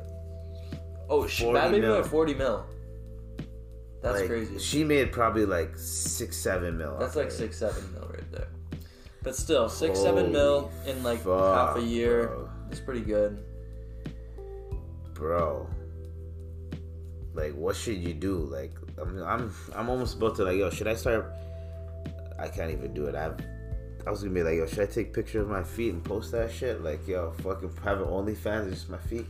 [1.10, 1.96] Oh, she, 40 Bhad Bhabie mil.
[1.98, 2.66] at 40 mil.
[4.02, 4.60] That's like, crazy.
[4.60, 6.98] She made probably like six, seven mil.
[7.00, 8.48] That's like six, seven mil right there.
[9.24, 12.28] But still, six, seven mil in like fuck, half a year.
[12.28, 12.50] bro.
[12.70, 13.44] It's pretty good.
[15.14, 15.68] bro.
[17.34, 18.38] Like, what should you do?
[18.38, 21.34] Like, I'm, I'm, I'm almost about to like, yo, should I start?
[22.38, 23.16] I can't even do it.
[23.16, 23.40] I have,
[24.06, 26.32] I was gonna be like, yo, should I take pictures of my feet and post
[26.32, 26.84] that shit?
[26.84, 29.26] Like, yo, fucking have an OnlyFans, just my feet.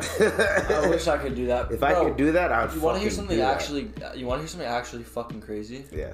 [0.00, 1.70] I wish I could do that.
[1.72, 2.74] If I could do that, I'd.
[2.74, 3.90] You want to hear something actually?
[4.14, 5.84] You want to hear something actually fucking crazy?
[5.92, 6.12] Yeah.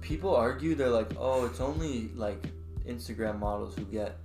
[0.00, 2.42] People argue they're like, oh, it's only like
[2.86, 4.18] Instagram models who get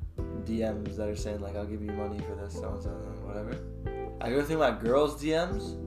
[0.46, 2.90] DMs that are saying like, I'll give you money for this, so and so,
[3.24, 3.56] whatever.
[4.22, 5.78] I go through my girls' DMs.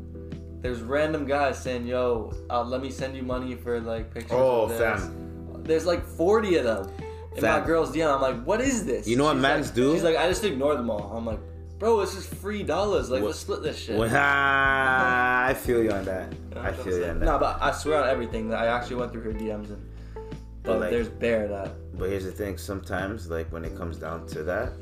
[0.60, 4.62] There's random guys saying, "Yo, uh, let me send you money for like pictures." Oh,
[4.62, 4.78] of this.
[4.80, 5.62] fam.
[5.62, 6.90] There's like 40 of them.
[7.36, 8.12] in my girl's DM.
[8.12, 9.06] I'm like, what is this?
[9.06, 9.92] You know what She's mans like- do?
[9.94, 11.12] She's like, I just ignore them all.
[11.16, 11.38] I'm like,
[11.78, 13.10] bro, this is free dollars.
[13.10, 13.98] Like, What- let's split this shit.
[14.12, 16.32] Ah, I feel you on that.
[16.32, 17.26] You know I feel you on that.
[17.26, 19.84] No, but I swear on everything that I actually went through her DMs and.
[20.62, 21.70] But like- there's bare that.
[21.98, 24.72] But here's the thing: sometimes, like when it comes down to that,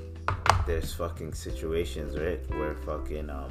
[0.66, 3.48] there's fucking situations, right, where fucking um.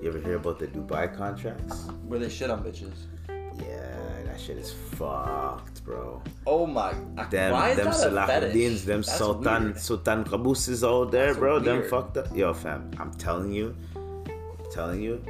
[0.00, 1.84] You ever hear about the Dubai contracts?
[2.08, 2.92] Where they shit on bitches.
[3.28, 3.91] Yeah,
[4.32, 6.22] that shit is fucked, bro.
[6.46, 6.92] Oh my.
[7.30, 8.54] Them, Why is them that a fetish?
[8.54, 9.78] Salahuddins, them That's Sultan, weird.
[9.78, 11.58] Sultan Qabooses out there, That's bro.
[11.58, 12.34] Them fucked up.
[12.34, 14.24] Yo, fam, I'm telling you, I'm
[14.72, 15.22] telling you,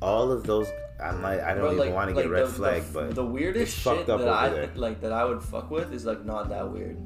[0.00, 0.68] all of those.
[1.02, 2.92] I'm like, I don't Bro, even like- want to like get red the- flag, the,
[2.92, 4.70] but the weirdest it's fucked shit up that over I there.
[4.76, 6.96] like that I would fuck with is like not that weird.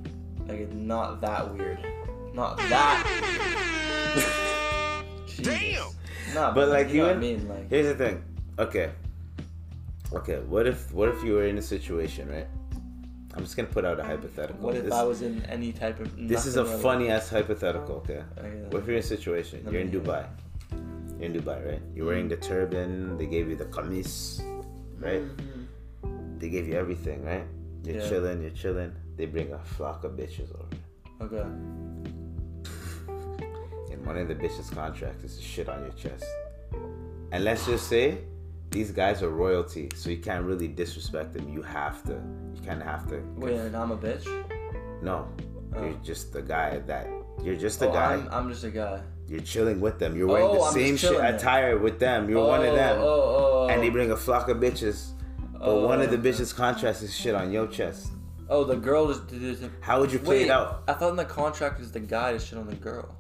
[0.47, 1.79] Like it's not that weird.
[2.35, 3.05] Not that.
[5.43, 5.89] Damn.
[6.35, 8.23] Nah, But like you you, know what I mean, like here's the thing.
[8.59, 8.91] Okay.
[10.13, 10.39] Okay.
[10.41, 12.47] What if what if you were in a situation, right?
[13.35, 14.61] I'm just gonna put out a hypothetical.
[14.67, 16.11] what if this, I was in any type of?
[16.29, 17.97] this is a really- funny ass hypothetical.
[17.97, 18.23] Okay.
[18.39, 18.65] Okay.
[18.71, 19.67] What if you're in a situation?
[19.71, 20.27] You're in Dubai.
[21.19, 21.83] You're in Dubai, right?
[21.95, 23.17] You're wearing the turban.
[23.19, 24.41] They gave you the kamis,
[24.99, 25.23] right?
[26.39, 27.45] They gave you everything, right?
[27.85, 28.01] You're Mm-hmm.
[28.03, 28.09] Yeah.
[28.09, 28.43] chilling.
[28.43, 28.93] You're chilling.
[29.17, 30.69] They bring a flock of bitches over.
[31.27, 31.45] Okay.
[33.93, 36.25] And one of the bitches' contracts is to shit on your chest.
[37.33, 38.19] And let's just say
[38.71, 41.49] these guys are royalty, so you can't really disrespect them.
[41.49, 42.21] You have to.
[42.55, 43.23] You kind of have to.
[43.37, 44.27] Wait, and I'm a bitch.
[45.03, 45.29] No,
[45.75, 45.85] oh.
[45.85, 47.09] you're just the guy that.
[47.43, 48.15] You're just a oh, guy.
[48.15, 49.01] I'm, I'm just a guy.
[49.29, 50.17] You're chilling with them.
[50.17, 52.29] You're wearing Oh, the I'm same shit attire with them.
[52.29, 52.99] You're one of oh, them.
[52.99, 53.69] Oh, oh, oh.
[53.69, 55.13] And they bring a flock of bitches.
[55.53, 55.87] But oh.
[55.87, 56.21] one of the Oh.
[56.21, 58.09] bitches' contracts is shit on your chest.
[58.49, 59.71] Oh, the girl it.
[59.81, 60.83] How would you play Wait, it out?
[60.89, 63.15] I thought in the contract is the guy to shit on the girl.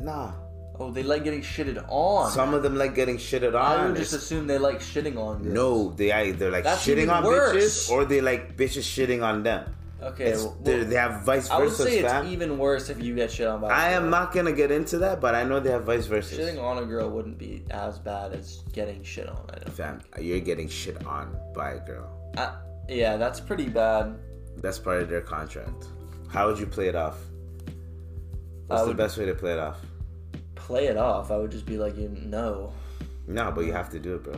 [0.00, 0.32] Nah.
[0.80, 2.30] Oh, they like getting shitted on.
[2.30, 3.80] Some of them like getting shitted on.
[3.80, 5.42] I would just assume they like shitting on.
[5.42, 5.54] girls.
[5.54, 7.54] No, they either like That's shitting on worse.
[7.54, 9.74] bitches or they like bitches shitting on them.
[10.02, 10.32] Okay.
[10.32, 11.54] Well, they have vice versa.
[11.54, 13.68] I would say it's even worse if you get shit on by.
[13.68, 16.34] a I am not gonna get into that, but I know they have vice versa.
[16.34, 19.44] Shitting on a girl wouldn't be as bad as getting shit on.
[19.52, 19.74] I don't.
[19.74, 22.08] Fam, you're getting shit on by a girl.
[22.38, 22.54] I,
[22.88, 24.18] yeah, that's pretty bad.
[24.56, 25.84] That's part of their contract.
[26.28, 27.18] How would you play it off?
[28.68, 29.76] What's I the best way to play it off?
[30.70, 31.32] Play it off.
[31.32, 32.72] I would just be like, you know,
[33.26, 34.34] No, but you have to do it, bro.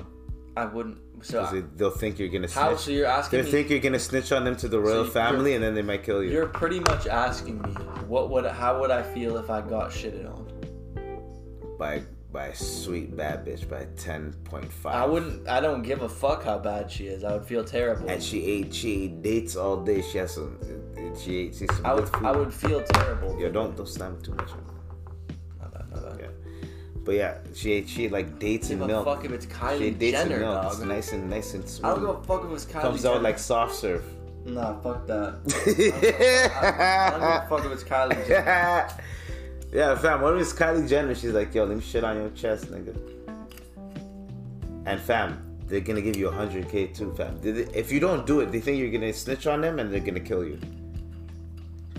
[0.57, 0.97] I wouldn't.
[1.21, 2.65] So they- they'll think you're gonna snitch.
[2.65, 2.77] how?
[2.77, 5.55] So you're asking They'll think you're gonna snitch on them to the royal you're- family,
[5.55, 6.31] and then they might kill you.
[6.31, 7.71] You're pretty much asking me
[8.09, 10.47] what would how would I feel if I got shitted on?
[11.79, 12.03] By
[12.33, 14.95] by a sweet bad bitch by ten point five.
[14.95, 15.47] I wouldn't.
[15.51, 17.25] I don't give a fuck how bad she is.
[17.25, 18.09] I would feel terrible.
[18.09, 20.01] And she ate she ate dates all day.
[20.01, 20.59] She has some.
[21.15, 22.09] She ate she some I would.
[22.23, 23.39] I would feel terrible.
[23.39, 24.49] Yo, don't don't slam too much.
[27.05, 29.05] But yeah, she ate she like dates Give and a milk.
[29.05, 30.63] fuck if it's she Kylie ate dates Jenner, and milk.
[30.63, 30.73] dog.
[30.73, 31.85] It's nice and nice and smooth.
[31.91, 32.83] I don't give a fuck if it's Kylie Jenner.
[32.89, 33.15] Comes Jenner.
[33.17, 34.05] out like soft serve.
[34.45, 35.35] Nah, fuck that.
[35.47, 38.89] I don't give a fuck if it's Kylie Jenner.
[39.73, 40.21] yeah, fam.
[40.21, 41.15] What if it's Kylie Jenner?
[41.15, 42.97] She's like, yo, let me shit on your chest, nigga.
[44.87, 47.39] And fam, they're gonna give you 100k too, fam.
[47.43, 50.19] If you don't do it, they think you're gonna snitch on them and they're gonna
[50.21, 50.59] kill you.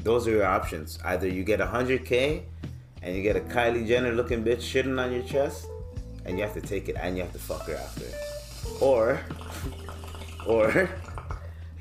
[0.03, 0.99] Those are your options.
[1.05, 2.43] Either you get 100k
[3.03, 5.67] and you get a Kylie Jenner looking bitch shitting on your chest,
[6.25, 8.05] and you have to take it and you have to fuck her after.
[8.79, 9.19] Or,
[10.47, 10.89] or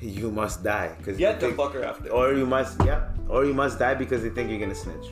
[0.01, 2.09] you must die because Get the fucker after.
[2.11, 5.07] or you must, yeah, or you must die because they think you're gonna snitch.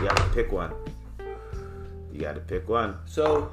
[0.00, 0.72] You have to pick one.
[2.12, 2.96] You gotta pick one.
[3.06, 3.50] So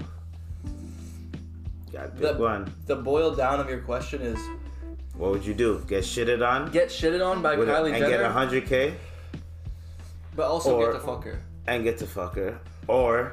[0.64, 2.74] You gotta pick the one.
[2.86, 4.40] the boiled down of your question is
[5.16, 5.84] What would you do?
[5.88, 8.94] Get shitted on get shitted on by Kylie and Jenner, and get 100k
[10.36, 11.42] but also or- get to fuck her.
[11.68, 13.32] And get to fuck her, or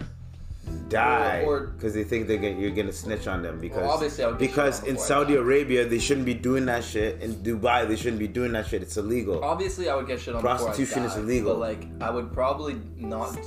[0.89, 4.29] die because they think they're gonna, you're gonna snitch on them because Well, obviously I
[4.29, 5.35] would get because in Saudi.
[5.35, 7.21] Arabia they shouldn't be doing that shit.
[7.23, 8.83] In Dubai they shouldn't be doing that shit.
[8.83, 9.43] It's illegal.
[9.43, 10.41] Obviously, I would get shit on.
[10.43, 11.55] Prostitution I is illegal.
[11.55, 13.39] But like, I would probably not.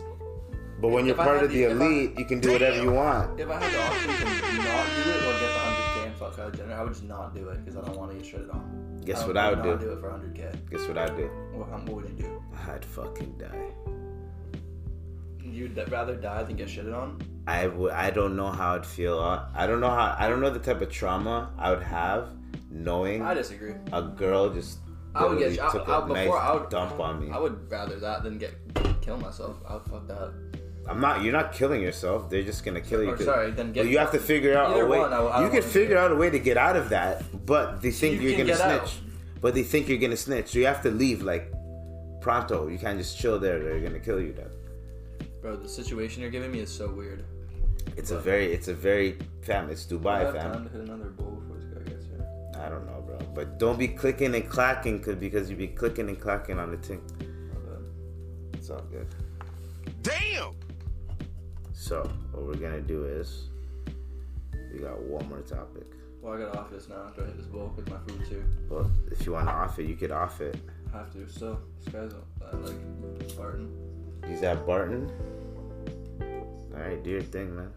[0.82, 2.92] But when you're part of the- the if I- elite, you can do whatever you
[2.92, 3.40] want.
[3.40, 6.16] If I had the option to not do it or get the hundred k and
[6.18, 8.26] fuck Kylie Jenner, I would just not do it because I don't want to get
[8.26, 9.00] shitted on.
[9.06, 9.78] Guess what I would do?
[9.78, 10.50] do it for hundred k.
[10.70, 11.30] Guess what I'd do?
[11.54, 12.44] What, what would you do?
[12.68, 13.70] I'd fucking die.
[15.44, 17.22] You'd rather die than get shitted on?
[17.48, 17.92] I would.
[17.92, 19.20] I don't know how I'd feel.
[19.20, 20.16] uh, I don't know how.
[20.18, 22.30] I don't know the type of trauma I would have
[22.72, 23.74] knowing I disagree.
[23.92, 24.80] a girl just
[25.14, 25.60] I would get.
[25.60, 27.32] I, took I, a before nice I would dump on me.
[27.32, 28.56] I would rather that than get
[29.02, 29.58] kill myself.
[29.68, 30.34] I would fuck that.
[30.88, 31.22] I'm not.
[31.24, 32.30] You're not killing yourself.
[32.30, 33.12] They're just gonna kill you.
[33.12, 33.86] Or sorry, then get.
[33.86, 35.00] You have to figure out a way.
[35.00, 37.82] one, I- I you can figure out a way to get out of that, but
[37.82, 38.88] they think You are gonna get out.
[38.88, 39.02] snitch.
[39.42, 41.52] But they think you're gonna snitch, so you have to leave like
[42.22, 42.68] pronto.
[42.70, 43.60] You can't just chill there.
[43.60, 44.34] They're gonna kill you.
[44.34, 44.48] Then
[45.44, 47.26] Bro, the situation you're giving me is so weird.
[47.98, 49.70] it's a very, it's a very fam.
[49.70, 50.54] It's I Dubai, have fam.
[50.54, 52.26] time to hit another bowl before this guy gets here.
[52.56, 53.18] I don't know, bro.
[53.36, 56.78] But don't be clicking and clacking, because because you be clicking and clacking on the
[56.78, 57.02] thing.
[58.54, 59.06] It's all good.
[60.02, 60.56] Damn!
[61.74, 63.50] So what we're gonna do is
[64.72, 65.84] we got one more topic.
[66.22, 68.46] Well, I got office now after I hit this bowl with my food too.
[68.70, 70.56] Well, if you want to off it, you could off it.
[70.94, 71.28] I have to.
[71.30, 73.70] So this guy's uh, like Barton.
[74.26, 75.12] He's at Barton.
[76.74, 77.72] All right, do your thing, man.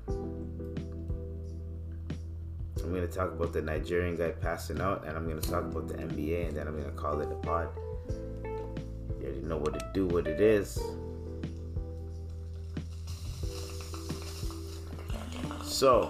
[2.87, 5.95] I'm gonna talk about the Nigerian guy passing out, and I'm gonna talk about the
[5.95, 7.69] NBA, and then I'm gonna call it a pod.
[8.45, 10.79] You already know what to do, what it is.
[15.63, 16.07] So,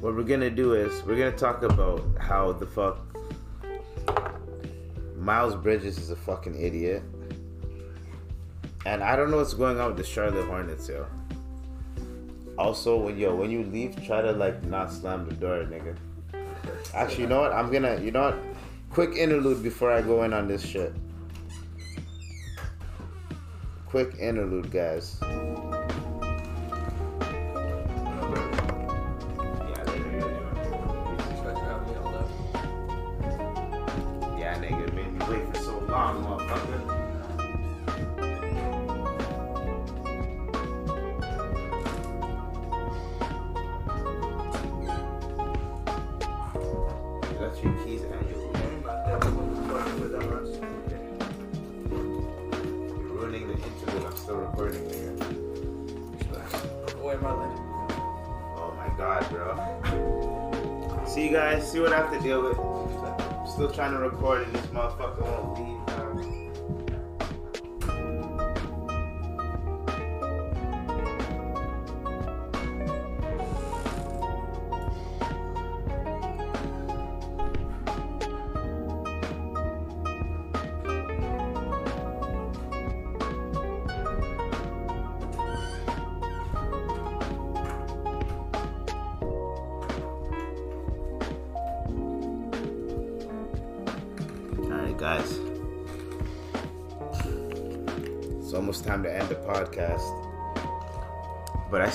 [0.00, 3.00] what we're gonna do is we're gonna talk about how the fuck
[5.16, 7.02] Miles Bridges is a fucking idiot.
[8.86, 11.06] And I don't know what's going on with the Charlotte Hornets, yo.
[12.60, 15.96] Also, when yo, when you leave, try to like not slam the door, nigga.
[16.92, 17.54] Actually, you know what?
[17.54, 18.38] I'm gonna, you know what?
[18.90, 20.92] Quick interlude before I go in on this shit.
[23.86, 25.16] Quick interlude, guys.
[34.36, 36.99] Yeah, nigga, it made me wait for so long, motherfucker.
[61.12, 61.68] See you guys.
[61.68, 62.56] See what I have to deal with.
[62.56, 65.26] I'm still trying to record in this motherfucker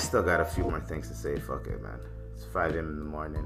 [0.06, 1.36] still got a few more things to say.
[1.36, 1.98] Fuck it, man.
[2.32, 2.90] It's 5 a.m.
[2.90, 3.44] in the morning.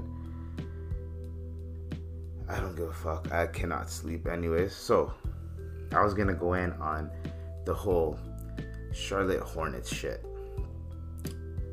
[2.47, 3.31] I don't give a fuck.
[3.31, 4.75] I cannot sleep, anyways.
[4.75, 5.11] So,
[5.91, 7.09] I was gonna go in on
[7.65, 8.19] the whole
[8.93, 10.23] Charlotte Hornets shit.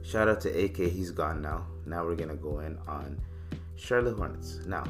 [0.03, 1.66] Shout out to AK, he's gone now.
[1.84, 3.20] Now we're gonna go in on
[3.76, 4.61] Charlotte Hornets.
[4.66, 4.84] Now,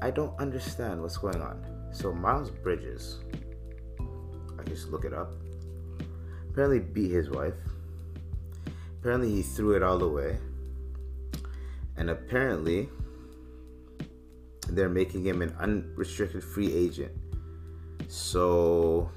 [0.00, 1.62] I don't understand what's going on.
[1.92, 3.18] So Miles Bridges,
[4.58, 5.32] I just look it up.
[6.50, 7.54] Apparently beat his wife.
[9.06, 10.36] Apparently he threw it all away.
[11.96, 12.88] And apparently
[14.66, 17.12] they're making him an unrestricted free agent.
[18.08, 19.08] So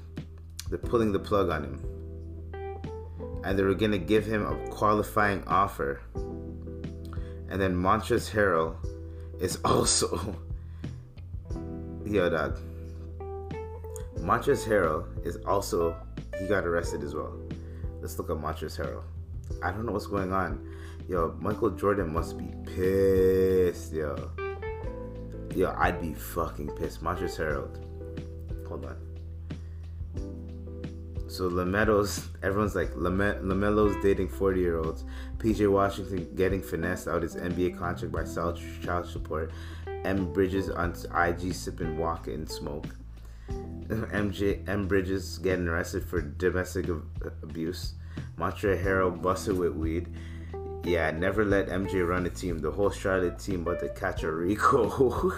[0.68, 3.42] they're pulling the plug on him.
[3.42, 6.00] And they were gonna give him a qualifying offer.
[6.14, 8.76] And then Montrezl Harrell
[9.42, 10.36] is also
[12.06, 12.60] Yo, dog.
[14.20, 15.96] Montrezl Harrell is also
[16.38, 17.36] he got arrested as well.
[18.00, 19.09] Let's look at Montrezl Harrell.
[19.62, 20.66] I don't know what's going on.
[21.08, 23.92] Yo, Michael Jordan must be pissed.
[23.92, 24.30] Yo,
[25.54, 27.02] yo, I'd be fucking pissed.
[27.02, 28.68] Montrezl Harrell.
[28.68, 28.96] Hold on.
[31.28, 35.04] So Lamelo's, everyone's like Lame- Lamelo's dating 40 year olds.
[35.38, 39.52] PJ Washington getting finessed out his NBA contract by child support.
[40.04, 42.86] M Bridges on IG sipping walk and smoke.
[43.48, 46.88] MJ M Bridges getting arrested for domestic
[47.42, 47.94] abuse.
[48.40, 50.08] Montrezl Harrell busted with weed.
[50.82, 52.58] Yeah, never let MJ run the team.
[52.58, 54.88] The whole Charlotte team but the catch a Rico.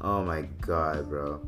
[0.00, 1.40] oh my god, bro.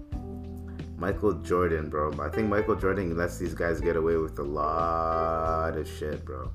[0.97, 2.13] Michael Jordan, bro.
[2.21, 6.53] I think Michael Jordan lets these guys get away with a lot of shit, bro.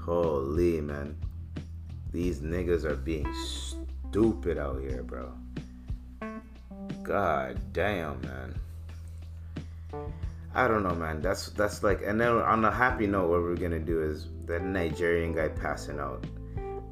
[0.00, 1.16] Holy man.
[2.12, 5.32] These niggas are being stupid out here, bro.
[7.02, 8.54] God damn, man.
[10.56, 11.20] I don't know, man.
[11.20, 14.58] That's that's like, and then on a happy note, what we're gonna do is the
[14.58, 16.24] Nigerian guy passing out.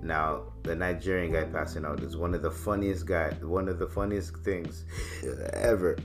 [0.03, 3.87] Now, the Nigerian guy passing out is one of the funniest guy, one of the
[3.87, 4.85] funniest things
[5.55, 5.97] ever.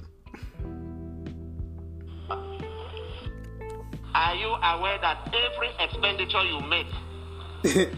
[4.16, 6.88] Are you aware that every expenditure you make
[7.64, 7.90] this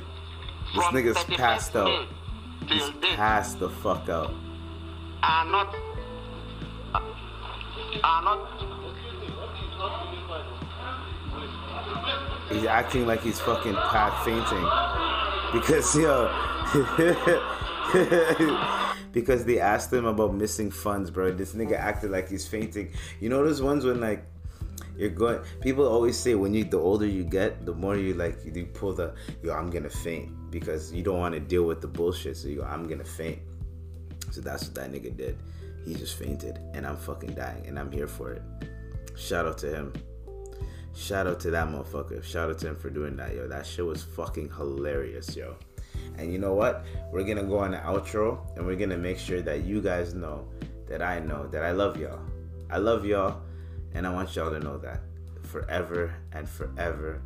[0.76, 2.08] nigga's passed out.
[2.68, 4.34] He's passed the fuck out.
[5.22, 5.76] are not
[8.04, 8.81] are not
[12.52, 14.68] He's acting like he's fucking pat fainting.
[15.54, 16.30] Because yo,
[19.12, 21.32] because they asked him about missing funds, bro.
[21.32, 22.94] This nigga acted like he's fainting.
[23.20, 24.24] You know those ones when like
[24.98, 25.40] you're going.
[25.62, 28.94] People always say when you the older you get, the more you like you pull
[28.94, 29.54] the yo.
[29.54, 32.38] I'm gonna faint because you don't want to deal with the bullshit.
[32.38, 33.40] So you go, I'm gonna faint.
[34.32, 35.38] So that's what that nigga did.
[35.86, 38.42] He just fainted, and I'm fucking dying, and I'm here for it.
[39.16, 39.94] Shout out to him.
[40.94, 42.24] Shout out to that motherfucker.
[42.24, 43.48] Shout out to him for doing that, yo.
[43.48, 45.56] That shit was fucking hilarious, yo.
[46.18, 46.86] And you know what?
[47.12, 50.48] We're gonna go on the outro and we're gonna make sure that you guys know
[50.88, 52.20] that I know that I love y'all.
[52.70, 53.42] I love y'all
[53.94, 55.00] and I want y'all to know that
[55.44, 57.22] forever and forever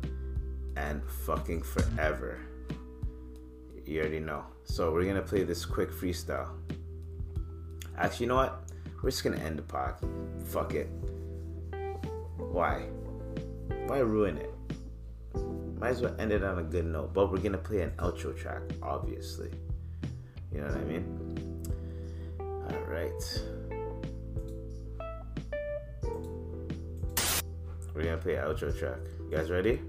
[0.76, 2.38] and fucking forever.
[3.84, 4.44] You already know.
[4.64, 6.48] So we're gonna play this quick freestyle.
[7.98, 8.62] Actually, you know what?
[9.02, 9.94] We're just gonna end the pod.
[10.44, 10.88] Fuck it.
[12.36, 12.86] Why?
[13.86, 14.52] Why ruin it?
[15.78, 17.12] Might as well end it on a good note.
[17.12, 19.50] But we're gonna play an outro track, obviously.
[20.52, 21.64] You know what I mean?
[22.40, 23.42] Alright.
[27.94, 28.98] We're gonna play outro track.
[29.30, 29.80] You guys ready?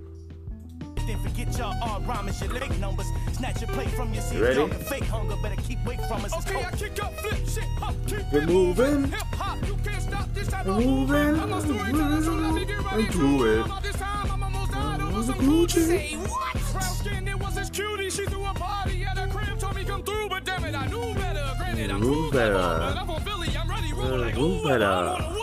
[1.08, 3.08] Then forget y'all all rhymes, your leg numbers.
[3.32, 4.40] Snatch your plate from your seat.
[4.42, 4.56] Ready?
[4.60, 6.34] Y'all can fake hunger, better keep weight from us.
[6.40, 9.04] Okay, I kick up, flip shit, huh, keep We're moving.
[9.10, 10.68] Hip hop, you can't stop this time.
[10.68, 11.40] We're moving.
[11.40, 13.60] I'm a storyteller, so let me get right Into into it.
[13.66, 13.84] it.
[13.84, 15.80] This time, I'm almost died over some Gucci.
[15.80, 15.86] Gucci.
[15.88, 16.54] Say what?
[16.74, 18.10] Brown skin, it was this cutie.
[18.10, 20.88] She threw a party at her crib, told me come through, but damn it, I
[20.88, 21.54] knew better.
[21.58, 22.54] Granted, I'm cool, better.
[22.54, 25.37] but I'm from Philly, I'm ready, roll Uh, like ooh, better.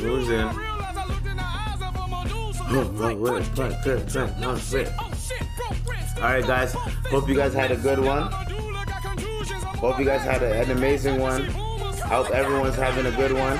[0.00, 0.38] Losing.
[0.40, 2.64] and I realized I looked in the eyes of a Medusa.
[2.68, 4.92] Oh, Left, right, wait, punch, wait, kick, wait, kick, wait, jump, no, shit.
[4.98, 6.16] Oh shit, broke wrist.
[6.16, 6.72] All right, guys.
[7.10, 8.30] Hope you guys had a good one.
[8.32, 11.44] Hope you guys had a- an amazing one.
[11.48, 13.56] Hope everyone's having a good one.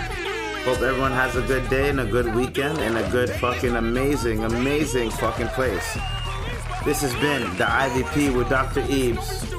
[0.64, 4.44] Hope everyone has a good day and a good weekend and a good fucking amazing,
[4.44, 5.98] amazing fucking place.
[6.84, 8.80] This has been the IVP with Dr.
[8.88, 9.49] Eves.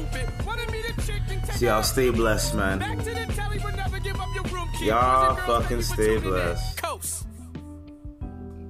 [1.62, 2.80] Y'all stay blessed, man.
[4.82, 6.82] Y'all fucking stay blessed.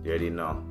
[0.04, 0.70] You already know.